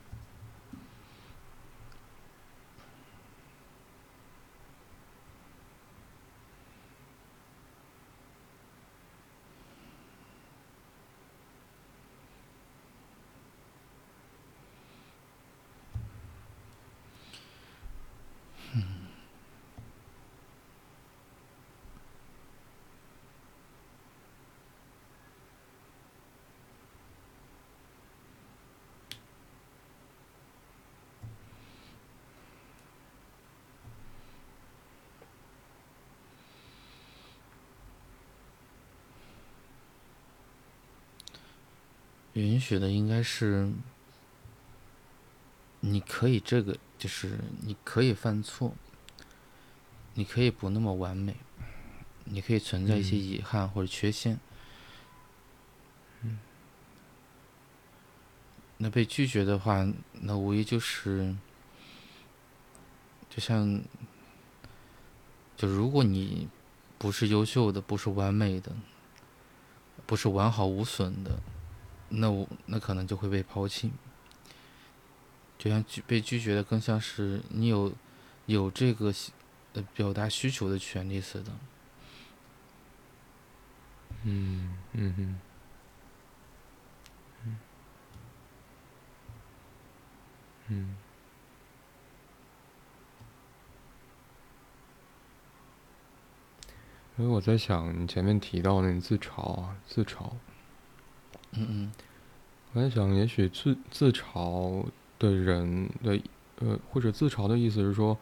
[42.36, 43.72] 允许的应该是，
[45.80, 48.74] 你可以这个，就是你可以犯错，
[50.14, 51.38] 你可以不那么完美，
[52.26, 54.40] 你可以存在一些遗憾或者缺陷。
[58.78, 61.34] 那被拒绝的话，那无疑就是，
[63.30, 63.82] 就像，
[65.56, 66.50] 就如果你
[66.98, 68.76] 不是优秀的，不是完美的，
[70.06, 71.40] 不是完好无损的。
[72.10, 73.92] 那我那可能就会被抛弃，
[75.58, 77.94] 就像拒被拒绝的更像是你有
[78.46, 79.14] 有这个
[79.74, 81.52] 呃表达需求的权利似的。
[84.24, 85.40] 嗯嗯嗯
[90.68, 90.96] 嗯，
[97.18, 100.32] 因为我在想你前面提到那自嘲啊，自嘲。
[101.52, 101.92] 嗯嗯，
[102.74, 104.86] 我在想，也许自自嘲
[105.18, 106.20] 的人的，
[106.60, 108.18] 呃，或者自嘲的意思是说，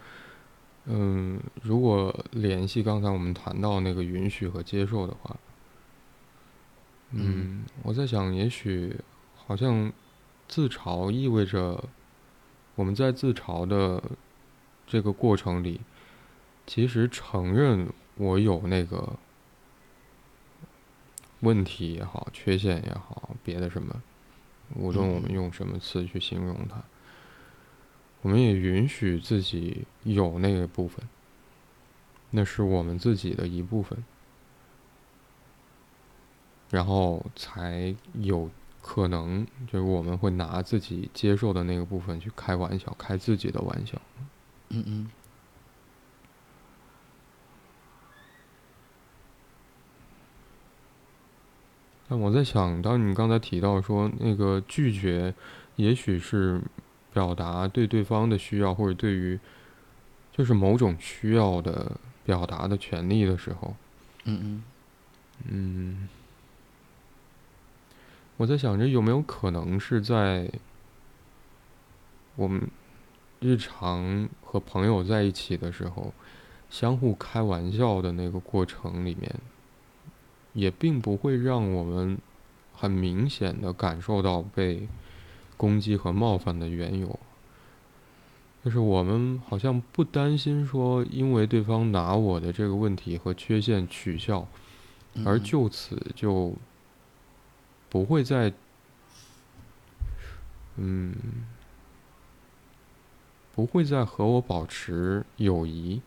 [0.85, 5.35] 嗯，如果联系刚才我们谈到那个允许和接受的话，
[7.11, 8.95] 嗯，我在想，也许
[9.35, 9.91] 好像
[10.47, 11.83] 自嘲意味着
[12.75, 14.03] 我们在自嘲的
[14.85, 15.81] 这个过程里，
[16.67, 19.17] 其实承认我有那个。
[21.43, 24.01] 问题也好，缺陷也好，别的什么，
[24.75, 26.81] 无论我们用什么词去形容它，
[28.21, 31.05] 我们也允许自己有那个部分，
[32.31, 34.03] 那是我们自己的一部分，
[36.71, 38.49] 然后才有
[38.81, 44.01] 可能，就是我们会拿自己接受的那个部分去开玩笑，开自己的玩笑。
[44.69, 45.11] 嗯嗯。
[52.13, 55.33] 但我在想，当你刚才提到说那个拒绝，
[55.77, 56.61] 也许是
[57.11, 59.39] 表达对对方的需要，或者对于
[60.31, 61.93] 就是某种需要的
[62.23, 63.75] 表达的权利的时候，
[64.25, 64.63] 嗯嗯
[65.47, 66.09] 嗯，
[68.37, 70.47] 我在想着有没有可能是在
[72.35, 72.69] 我们
[73.39, 76.13] 日常和朋友在一起的时候，
[76.69, 79.35] 相互开玩笑的那个过程里面。
[80.53, 82.17] 也并不会让我们
[82.73, 84.87] 很明显的感受到被
[85.57, 87.19] 攻击和冒犯的缘由，
[88.63, 94.47] 就是我们好像不担心说，因为对方拿我的这个问题和缺陷取笑，
[95.25, 96.55] 而就此就
[97.89, 98.51] 不会再，
[100.77, 101.13] 嗯，
[103.53, 106.01] 不会再和我保持友谊。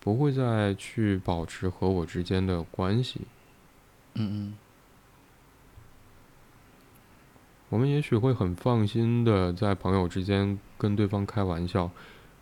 [0.00, 3.20] 不会再去保持和我之间的关系。
[4.14, 4.54] 嗯嗯。
[7.68, 11.88] 我们也许会很放心的在朋友之间跟对方开玩笑，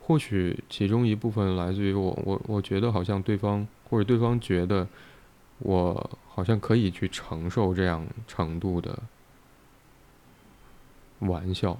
[0.00, 4.88] 或许其中一部分来自于我，我我觉得好像对方或者对方觉得
[5.58, 9.02] 我好像可以去承受这样程度的
[11.18, 11.78] 玩笑。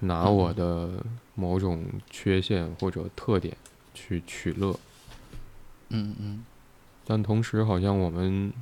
[0.00, 3.56] 拿我的某种缺陷或者特点
[3.94, 4.78] 去取乐。
[5.88, 6.44] 嗯嗯
[7.04, 8.52] 但同时，好像我们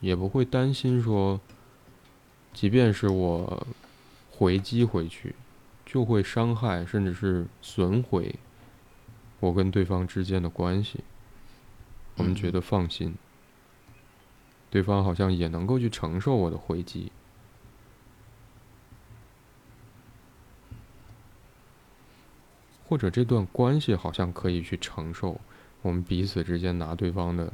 [0.00, 1.40] 也不会担心说，
[2.52, 3.66] 即便是我
[4.30, 5.34] 回击回去，
[5.86, 8.34] 就会伤害甚至是损毁
[9.38, 11.00] 我跟对方之间的关系。
[12.16, 13.14] 我们觉得放心，
[14.70, 17.12] 对方好像也能够去承受我的回击，
[22.88, 25.38] 或者这段关系好像可以去承受。
[25.82, 27.52] 我们彼此之间拿对方的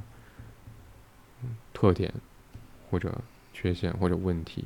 [1.73, 2.15] 特点，
[2.89, 3.21] 或者
[3.53, 4.65] 缺陷，或者问题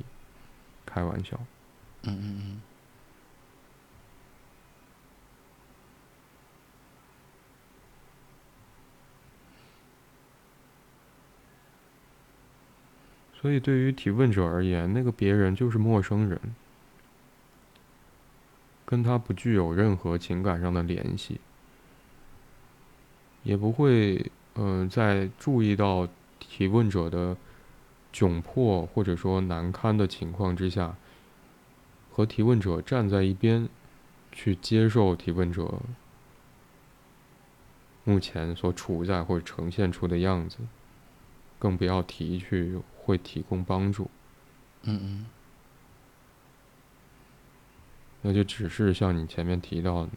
[0.85, 1.39] 开玩笑。
[2.03, 2.61] 嗯嗯嗯。
[13.41, 16.39] 所以，对于提问者而言，那个别人就是陌生人，
[18.89, 21.39] 跟他不具有任何情感上的联系。
[23.43, 26.07] 也不会，嗯，在注意到
[26.39, 27.37] 提问者的
[28.11, 30.95] 窘迫或者说难堪的情况之下，
[32.11, 33.69] 和提问者站在一边，
[34.31, 35.71] 去接受提问者
[38.03, 40.57] 目前所处在或者呈现出的样子，
[41.59, 44.09] 更不要提去会提供帮助。
[44.81, 45.25] 嗯嗯。
[48.21, 50.07] 那就只是像你前面提到，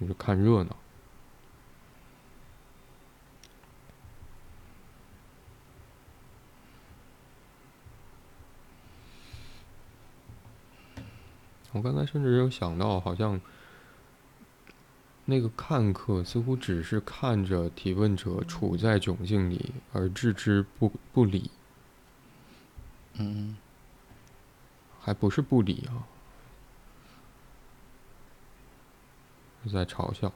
[0.00, 0.76] 就是看热闹。
[11.72, 13.40] 我刚才甚至有想到，好像
[15.24, 21.48] 那个看客似乎只是看着提问者处在窘境里而置之不不理，
[23.14, 23.56] 嗯，
[25.00, 26.02] 还不是不理啊，
[29.49, 30.32] 是是在嘲笑。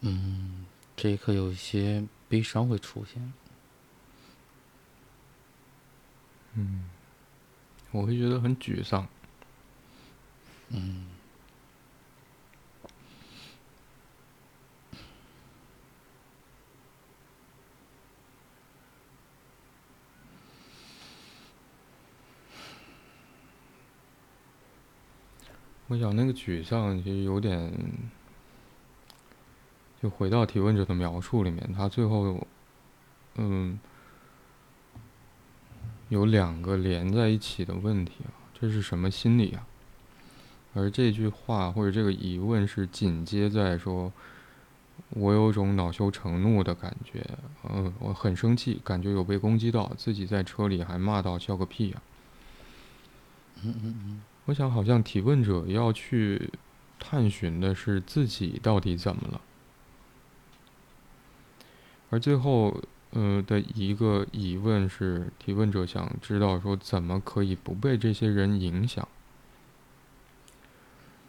[0.00, 0.64] 嗯，
[0.96, 3.32] 这一刻有一些悲伤会出现。
[6.54, 6.88] 嗯，
[7.90, 9.06] 我会觉得很沮丧。
[10.68, 11.06] 嗯，
[25.86, 27.72] 我想那个沮丧其实有点，
[30.02, 32.46] 就回到提问者的描述里面，他最后，
[33.36, 33.78] 嗯，
[36.08, 39.66] 有两个连在一起的问题啊，这是什么心理啊？
[40.74, 44.12] 而这句话或者这个疑问是紧接在说，
[45.10, 47.26] 我有种恼羞成怒的感觉，
[47.68, 52.02] 嗯，我很生气，感觉有被攻击到，自己在车里还骂到笑个屁呀。
[53.64, 54.22] 嗯嗯嗯。
[54.44, 56.50] 我想，好像提问者要去
[56.98, 59.40] 探寻的是自己到底怎么了，
[62.10, 62.80] 而最后，
[63.10, 69.06] 呃的一个疑问是，提问者想知道说，怎么可以不被这些人影响？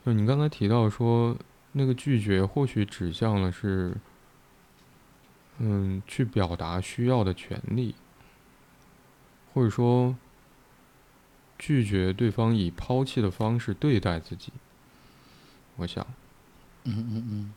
[0.06, 1.38] 就你刚才提到说，
[1.74, 3.96] 那个拒绝或许指向了是，
[5.58, 7.96] 嗯，去表达需要的权利，
[9.54, 10.16] 或者说。
[11.62, 14.54] 拒绝对方以抛弃的方式对待自己，
[15.76, 16.08] 我想，
[16.86, 17.54] 嗯嗯嗯，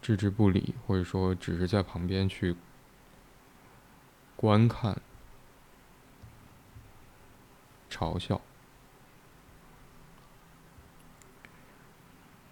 [0.00, 2.56] 置之不理，或者说只是在旁边去
[4.36, 5.00] 观看、
[7.90, 8.40] 嘲笑，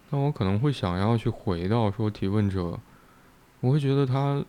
[0.09, 2.79] 那我可能会想要去回到说提问者，
[3.61, 4.43] 我会觉得他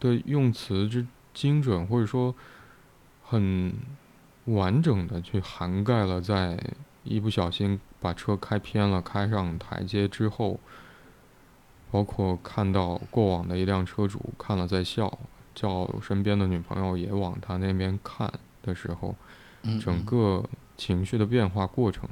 [0.00, 2.34] 的用词之精准，或者说
[3.24, 3.74] 很。
[4.48, 6.58] 完整的去涵盖了，在
[7.04, 10.58] 一不小心把车开偏了，开上台阶之后，
[11.90, 15.18] 包括看到过往的一辆车主看了在笑，
[15.54, 18.32] 叫身边的女朋友也往他那边看
[18.62, 19.14] 的时候，
[19.80, 20.44] 整个
[20.76, 22.08] 情绪的变化过程，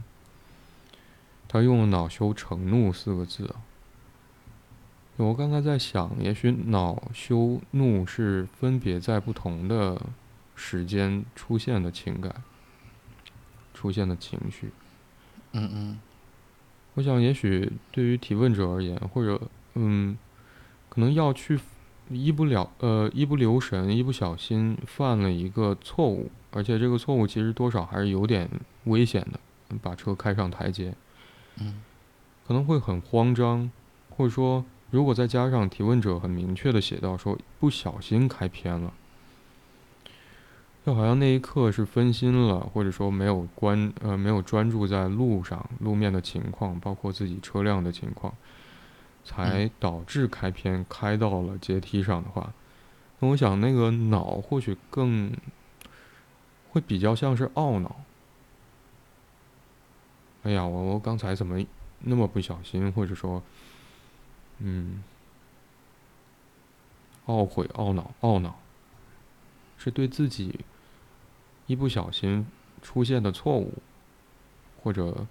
[1.48, 3.62] 他用了“恼羞成怒”四个字啊。
[5.16, 10.00] 我刚才在想，也许恼羞怒是分别在不同的。
[10.58, 12.42] 时间出现的情感，
[13.74, 14.70] 出现的情绪，
[15.52, 16.00] 嗯嗯，
[16.94, 19.38] 我想也许对于提问者而言，或者
[19.76, 20.16] 嗯，
[20.88, 21.58] 可能要去
[22.10, 28.50] 一不了呃一不留神，一不小心犯了一个错误，而且这个错误其实多少还是有点
[28.84, 29.38] 危险的，
[29.82, 30.94] 把车开上台阶，
[31.60, 31.82] 嗯，
[32.46, 33.70] 可能会很慌张，
[34.10, 38.92] 或者说如果再加上提问者很明确的写到说不小心开偏了。
[40.86, 48.32] 就好像那一刻是分心了，或者说没有关呃没有专注在路上路面的情况，包括自己车辆的情况，
[49.26, 52.52] 才导致开篇开到了阶梯上的话，
[53.18, 55.32] 那我想那个恼或许更
[56.70, 57.96] 会比较像是懊恼。
[60.44, 61.60] 哎呀，我我刚才怎么
[61.98, 63.42] 那么不小心，或者说，
[64.60, 65.02] 嗯，
[67.26, 68.60] 懊悔、懊恼、懊恼，
[69.76, 70.60] 是对自己。
[71.66, 72.46] 一不小心
[72.80, 73.74] 出现的错误，
[74.80, 75.26] 或者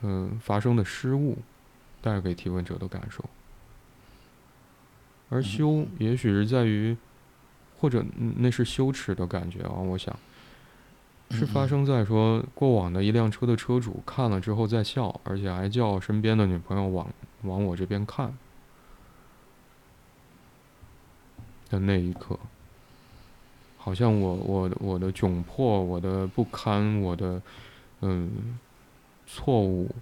[0.00, 1.38] 嗯发生的失误，
[2.00, 3.24] 带给提问者的感受。
[5.30, 6.96] 而羞，也许是在于，
[7.78, 8.04] 或者
[8.36, 9.72] 那是羞耻的感觉啊。
[9.72, 10.18] 我想，
[11.30, 17.06] 是发生在说过往的一辆车的车主看了之后在笑，而且还叫身边的女朋友往
[17.42, 18.32] 往我这边看
[21.68, 22.38] 的那一刻。
[23.76, 27.40] 好像我我我的窘迫，我的不堪，我的
[28.00, 28.58] 嗯
[29.26, 29.94] 错误，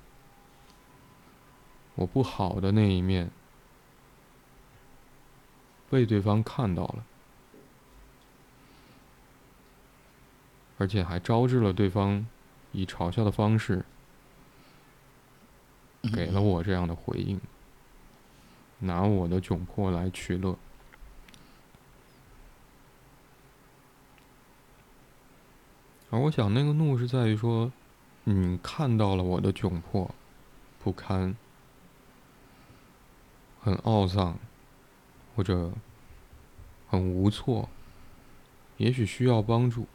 [1.96, 3.30] 我不好的那一面，
[5.90, 7.04] 被对方看到了，
[10.78, 12.26] 而且还招致了对方
[12.72, 13.84] 以嘲笑的方式
[16.14, 17.40] 给了我这样的回应，
[18.80, 20.56] 拿我的窘迫来取乐。
[26.10, 27.72] 而我想，那个怒是在于说，
[28.24, 30.14] 你看到了我的窘迫、
[30.78, 31.36] 不堪、
[33.66, 34.38] 很懊丧，
[35.34, 35.72] 或者
[36.88, 37.68] 很无措，
[38.76, 39.88] 也许需要帮助，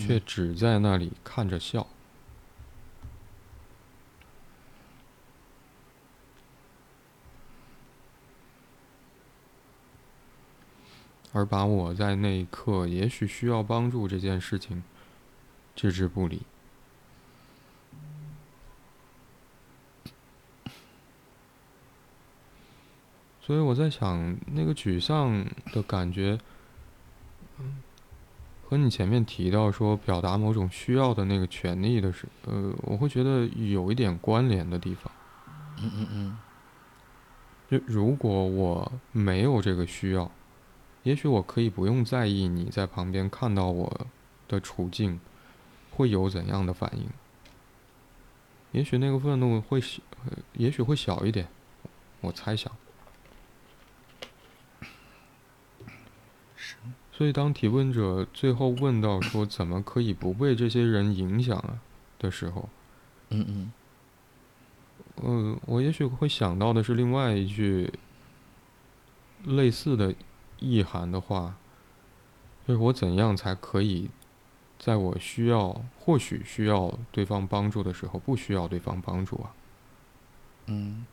[0.00, 1.86] 却只在那里看着笑。
[11.34, 14.82] 而把我在那一刻也许需要帮助这件事情
[15.76, 16.40] 置之不理。
[23.52, 25.44] 所以我在想，那个沮丧
[25.74, 26.38] 的感觉，
[27.58, 27.82] 嗯，
[28.64, 35.12] 和你前面提到说表达某种需要的那个权利的是，呃，我会觉得有一点关联的地方。
[35.82, 36.38] 嗯嗯嗯，
[37.70, 40.30] 就如果我没有这个需要，
[41.02, 44.06] 也许我可以不用在意你在旁边看到我
[44.48, 45.20] 的处境
[45.90, 47.06] 会有怎样的反应。
[48.70, 50.00] 也许那个愤怒会小，
[50.54, 51.46] 也许会小一点，
[52.22, 52.72] 我猜想。
[56.56, 56.76] 是。
[57.22, 61.78] 所以当提问者最后问到说“怎么可以不被这些人影响啊”
[62.18, 62.68] 的时候，
[63.30, 63.72] 嗯嗯。
[65.22, 67.92] 嗯，我也许会想到的是另外一句
[69.44, 70.12] 类似的
[70.58, 71.54] 意涵的话，
[72.66, 74.10] 就是我怎样才可以
[74.76, 79.54] 在我需要、或许需要对方帮助的时候，不需要对方帮助啊？
[80.66, 81.06] 嗯。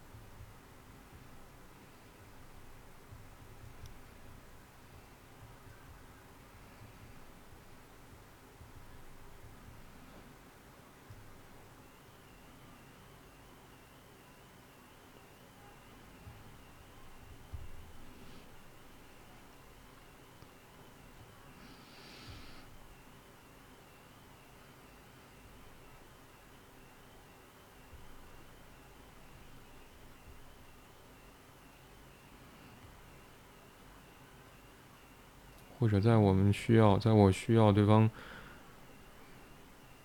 [35.80, 38.10] 或者在我们需要，在我需要对方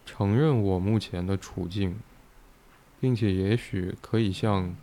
[0.06, 1.96] 承认我目前的处境，
[3.00, 4.74] 并且也许可以像，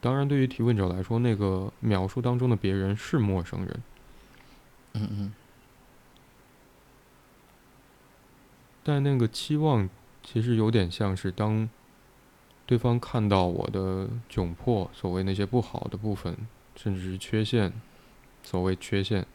[0.00, 3.82] 当然对于提问者来说，那个描述当中的别人是陌生人。
[4.94, 5.32] 嗯嗯。
[8.82, 9.88] 但那个期望
[10.22, 11.68] 其实有点像是当
[12.64, 16.36] 对方看到我的窘迫，所谓那些不好的部分，
[16.74, 17.72] 甚至是缺陷。
[18.42, 19.26] 所谓缺陷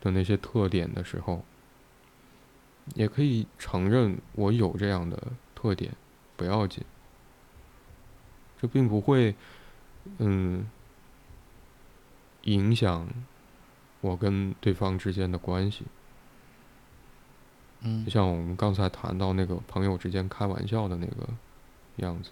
[0.00, 1.44] 的那些特点的时候，
[2.94, 5.92] 也可以承认我有这样的特点，
[6.36, 6.84] 不要紧。
[8.60, 9.34] 这并不会，
[10.18, 10.68] 嗯，
[12.42, 13.08] 影响
[14.00, 15.84] 我跟对方之间的关系。
[17.80, 21.28] 嗯，就像我们刚才谈到那个朋友之间开玩笑的那个
[21.96, 22.30] 样子。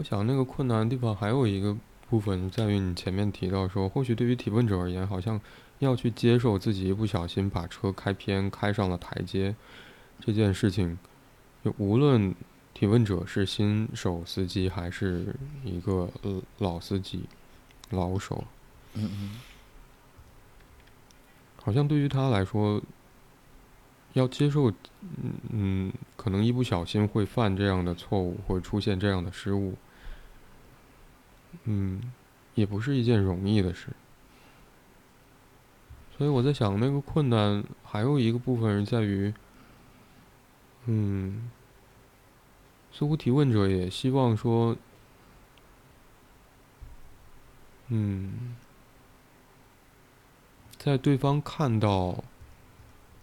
[0.00, 1.76] 我想那个困难的地方还有一个
[2.08, 5.38] 部分在于你前面提到说，或许对于提问者而言，好像
[5.80, 9.54] 要去接受自己一不小心把车开偏，开上了台阶
[10.18, 10.98] 这件事情，
[11.62, 12.34] 就无论
[12.72, 17.26] 提问者是新手司机还是一个呃老司机、
[17.90, 18.42] 老手，
[18.94, 19.40] 嗯嗯，
[21.62, 22.80] 好像对于他来说，
[24.14, 25.92] 要接受，嗯嗯。
[26.16, 29.74] 可能一不小心会犯这样的错误，会出现这样的失误，
[31.64, 32.00] 嗯，
[32.54, 33.88] 也不是一件容易的事。
[36.16, 39.32] 所以我在想，那个困难还有一个部分是在于，
[40.86, 41.50] 嗯，
[42.92, 44.76] 似乎提问者也希望说，
[47.88, 48.56] 嗯，
[50.78, 52.22] 在对方看到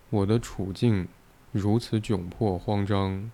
[0.09, 1.07] 我的处境。
[1.53, 3.31] 如此窘迫、慌张、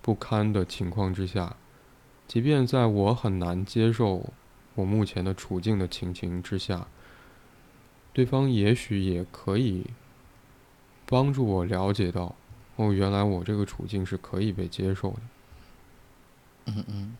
[0.00, 1.56] 不堪的情况之下，
[2.26, 4.32] 即便在我很难接受
[4.74, 6.86] 我目前的处境的情形之下，
[8.12, 9.86] 对方也许也可以
[11.06, 12.34] 帮助我了解到，
[12.76, 15.20] 哦，原来我这个处境是可以被接受的。
[16.66, 17.16] 嗯嗯，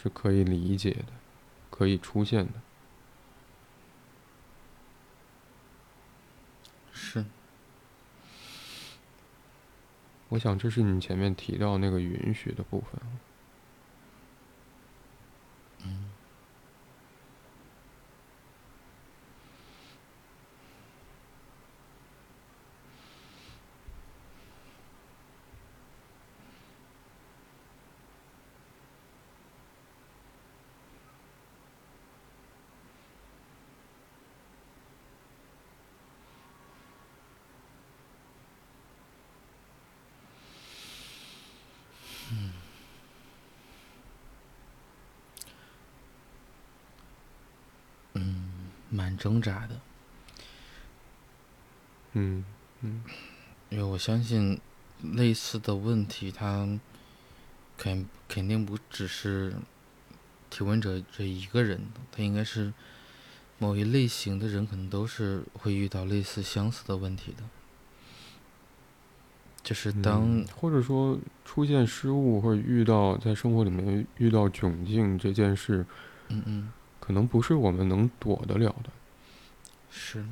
[0.00, 1.06] 是可以理解的，
[1.70, 2.52] 可以出现的。
[6.92, 7.24] 是，
[10.32, 12.98] 我想这是你前面提到那个允许的部分。
[15.84, 16.11] 嗯
[49.22, 49.80] 挣扎的。
[52.14, 52.44] 嗯
[52.80, 53.04] 嗯，
[53.70, 54.60] 因为我相信
[55.14, 56.66] 类似的问题，它
[57.78, 59.54] 肯肯定不只是
[60.50, 62.72] 提问者这一个人，他应该是
[63.58, 67.44] 某一类型的人，可能都是会遇到类似相似的问题的。
[69.62, 75.86] 就是当嗯或者说出现失误或者遇到在生活里面遇到窘境这件事，
[76.30, 78.90] 嗯嗯可能不是我们能躲得了的。
[79.92, 80.24] 是。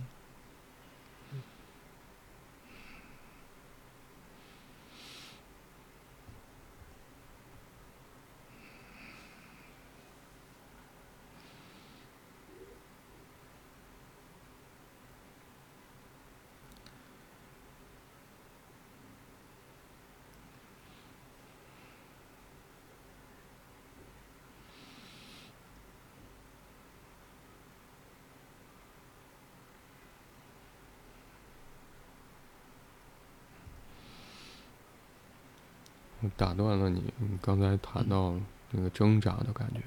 [36.41, 38.35] 打断了你，你刚才谈到
[38.71, 39.83] 那个挣扎的感觉。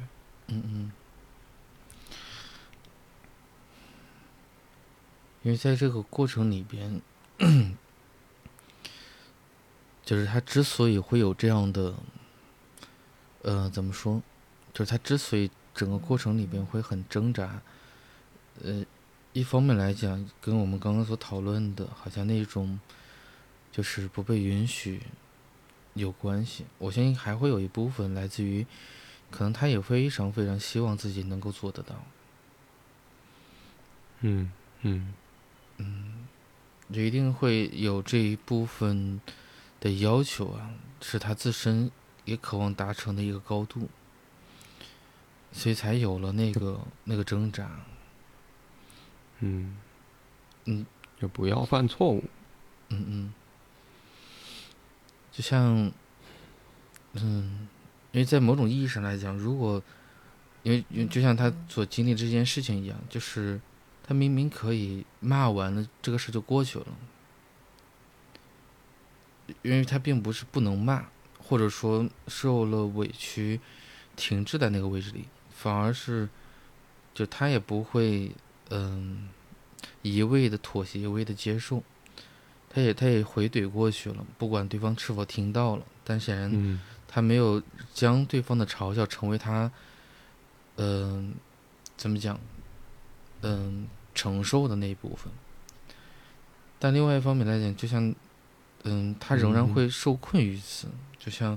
[0.46, 0.92] 嗯嗯，
[5.42, 7.02] 因为在这个过程里边，
[10.06, 11.96] 就是他之所以会有这样的，
[13.42, 14.22] 呃，怎么说？
[14.72, 17.64] 就是他之所以整个过程里边会很挣扎，
[18.62, 18.86] 呃，
[19.32, 22.80] 一方面来讲，跟我们刚刚所讨论的，好像那种
[23.72, 25.02] 就是不被允许
[25.94, 26.66] 有关系。
[26.78, 28.66] 我相信还会有一部分来自于。
[29.32, 31.96] 可能他也非常非常希望自己能够做得到，
[34.20, 35.12] 嗯嗯
[35.78, 36.28] 嗯，
[36.94, 39.20] 就一定会有这一部分
[39.80, 40.70] 的要求啊，
[41.02, 41.90] 是他自身
[42.26, 43.90] 也渴望达成的一个高度，
[45.52, 47.72] 所以才有了那个那个挣扎。
[49.40, 49.76] 嗯
[50.66, 50.86] 嗯，
[51.20, 52.24] 就不要犯错误。
[52.90, 53.34] 嗯嗯，
[55.34, 55.92] 就像，
[57.16, 57.68] 嗯。
[58.14, 59.82] 因为在某种意义上来讲，如果，
[60.62, 63.60] 因为就像他所经历这件事情一样，就是
[64.04, 66.86] 他明明可以骂完了这个事就过去了，
[69.64, 71.08] 因为他并不是不能骂，
[71.40, 73.60] 或者说受了委屈
[74.16, 76.30] 停滞在那个位置里，反而是
[77.16, 78.32] 就他也不会
[78.70, 79.28] 嗯
[80.04, 81.82] 一味的妥协，一味的接受，
[82.74, 86.50] 他也他也回怼过去了，不管对方是否听到了，但显然。
[86.52, 86.80] 嗯
[87.16, 87.62] 他没有
[87.94, 89.72] 将对方的嘲笑成为他，
[90.78, 91.36] 嗯、
[91.96, 92.40] 怎么讲，
[93.44, 95.32] 嗯、承受的那一部分。
[96.80, 98.12] 但另外一方面来讲，就像，
[98.82, 100.88] 嗯，他仍然嗯会受困于此，
[101.20, 101.56] 就像，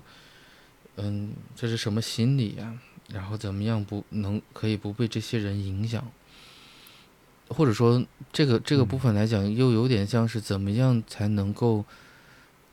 [0.96, 6.06] 嗯，这是什么心理呀、然后怎么样不能可以不被这些人影响，
[7.49, 11.84] 或者说这个这个部嗯分来讲，又有点像是怎么样才能够。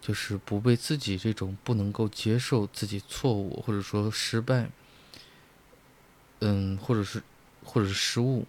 [0.06, 4.70] 就是不被自己这种不能够接受自己错误或者说失败，
[6.42, 7.24] 嗯，或者是
[7.64, 8.46] 或者是失误，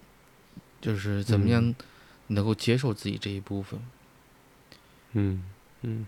[0.81, 1.73] 就是怎么样
[2.27, 3.79] 能够接受自己这一部分。
[5.13, 5.45] 嗯
[5.83, 6.05] 嗯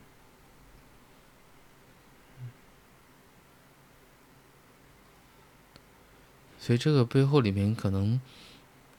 [6.59, 8.19] 所以这个背后里面可能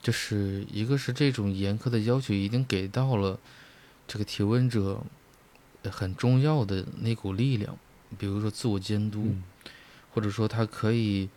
[0.08, 3.38] 就是一个是这种严苛的要求已经给到了
[4.06, 5.02] 这个提问者
[5.84, 7.76] 很重要的那股力量，
[8.16, 9.24] 比如说自我监督。
[9.24, 9.42] 嗯
[10.14, 11.28] 或者说他可以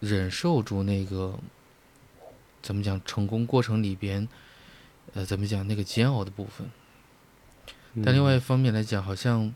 [0.00, 1.38] 忍受住那个
[2.60, 4.26] 怎么讲成功过程里边，
[5.12, 6.68] 呃，怎么讲那个煎熬的部分。
[8.02, 9.54] 但另外一方面来讲，好像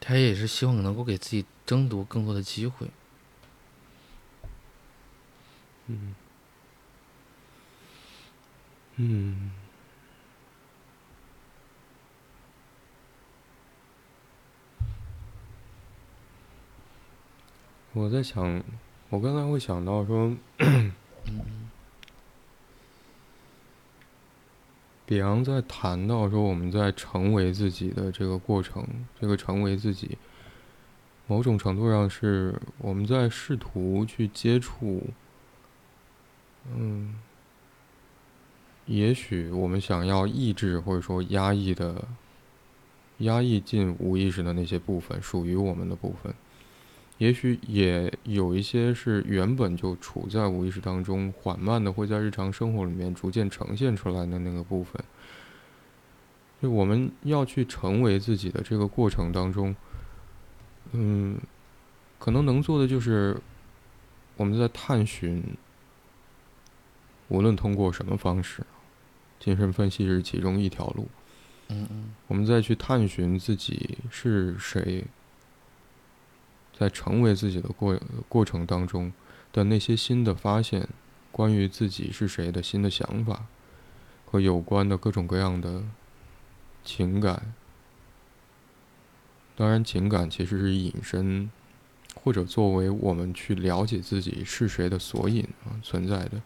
[0.00, 2.88] 他也是希望能够给自己争夺更多的机会。
[5.88, 6.14] 嗯
[8.96, 9.50] 嗯。
[17.92, 18.62] 我在想，
[19.08, 20.36] 我刚才会想到说，
[25.06, 28.86] 比昂在谈到说我们在成为自己的这个过程，
[29.18, 30.18] 这个成为自己，
[31.26, 35.02] 某种程度上是我们在试图去接触，
[36.74, 37.18] 嗯，
[38.86, 42.04] 也许我们想要抑制或者说压抑的、
[43.18, 46.32] 压抑进无意识的那些部分，属于我们的部分。
[47.18, 55.02] 也许也有一些是原本就处在无意识当中，缓慢的会在日常生活里面逐渐呈现出来的那个部分。
[56.60, 59.74] 就我们要去成为自己的这个过程当中，
[60.92, 61.38] 嗯，
[62.18, 63.36] 可能能做的就是
[64.36, 65.42] 我们在探寻，
[67.28, 68.62] 无论通过什么方式，
[69.38, 71.08] 精神分析是其中一条路。
[71.68, 75.04] 嗯嗯我们再去探寻自己是谁，
[76.78, 79.12] 在成为自己的过过程当中
[79.52, 80.88] 的那些新的发现，
[81.32, 83.46] 关于自己是谁的新的想法，
[84.24, 85.82] 和有关的各种各样的
[86.84, 87.52] 情感。
[89.56, 91.50] 当然，情感其实是引申，
[92.14, 96.40] 或者作为我们去了解自己是谁的索引啊存在的。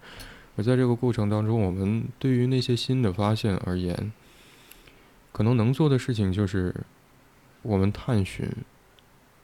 [0.60, 4.12] 而在这个过程当中，我们对于那些新的发现而言，
[5.32, 6.74] 可能能做的事情就是，
[7.62, 8.46] 我们探寻，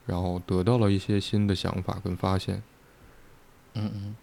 [0.05, 2.63] 然后得到了一些新的想法跟发现。
[3.73, 4.17] 嗯嗯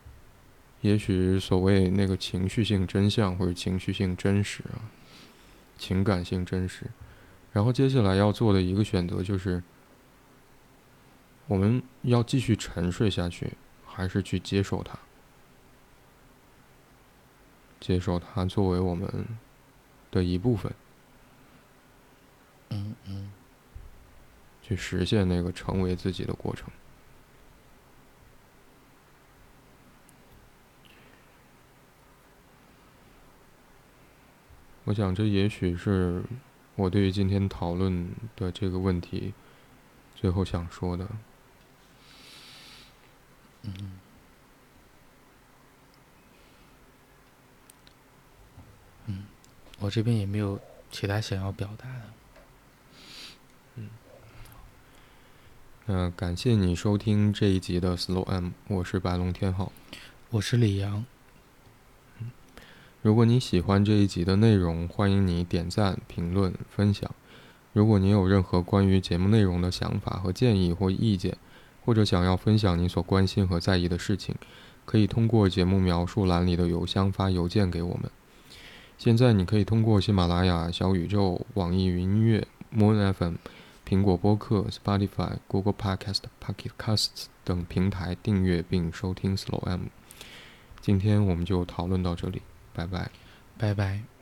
[0.81, 4.85] 也许所谓那个情绪性真相或者情绪性真实啊，
[5.79, 6.85] 情感性真实。
[7.53, 9.63] 然后接下来要做的一个选择就是，
[11.47, 14.99] 我们要继续沉睡下去，还是去接受它？
[17.83, 19.27] 接受它作为我们
[20.09, 20.73] 的一部分，
[22.69, 23.29] 嗯嗯
[24.61, 26.69] 去实现那个成为自己的过程。
[34.85, 36.23] 我想，这也许是
[36.75, 39.33] 我对于今天讨论的这个问题
[40.15, 41.05] 最后想说的。
[43.63, 43.99] 嗯，嗯，
[49.83, 50.57] 我这边也没有
[50.93, 53.83] 其他想要表达的。
[55.85, 59.73] 那感谢你收听这一集的 Slow M，我是白龙天浩。
[60.29, 61.03] 我是李阳，
[63.01, 67.13] 如果你喜欢这一集的内容，欢迎你点赞、评论、分享。
[67.73, 71.37] 如果你有任何关于节目内容的想法和建议或意见，
[71.83, 74.33] 或者想要分享你所关心和在意的事情，
[74.85, 78.09] 可以通过节目描述栏里的邮箱发邮件给我们。
[79.03, 83.33] 现在你可以通过喜马拉雅、小宇宙、网易云音乐、Moon FM、
[83.85, 89.87] 苹果播客、Spotify、Google Podcast、Pocket Casts 等平台订阅并收听 Slow M。
[90.79, 92.43] 今天我们就讨论到这里，
[92.73, 93.11] 拜拜。
[93.57, 94.12] 拜拜。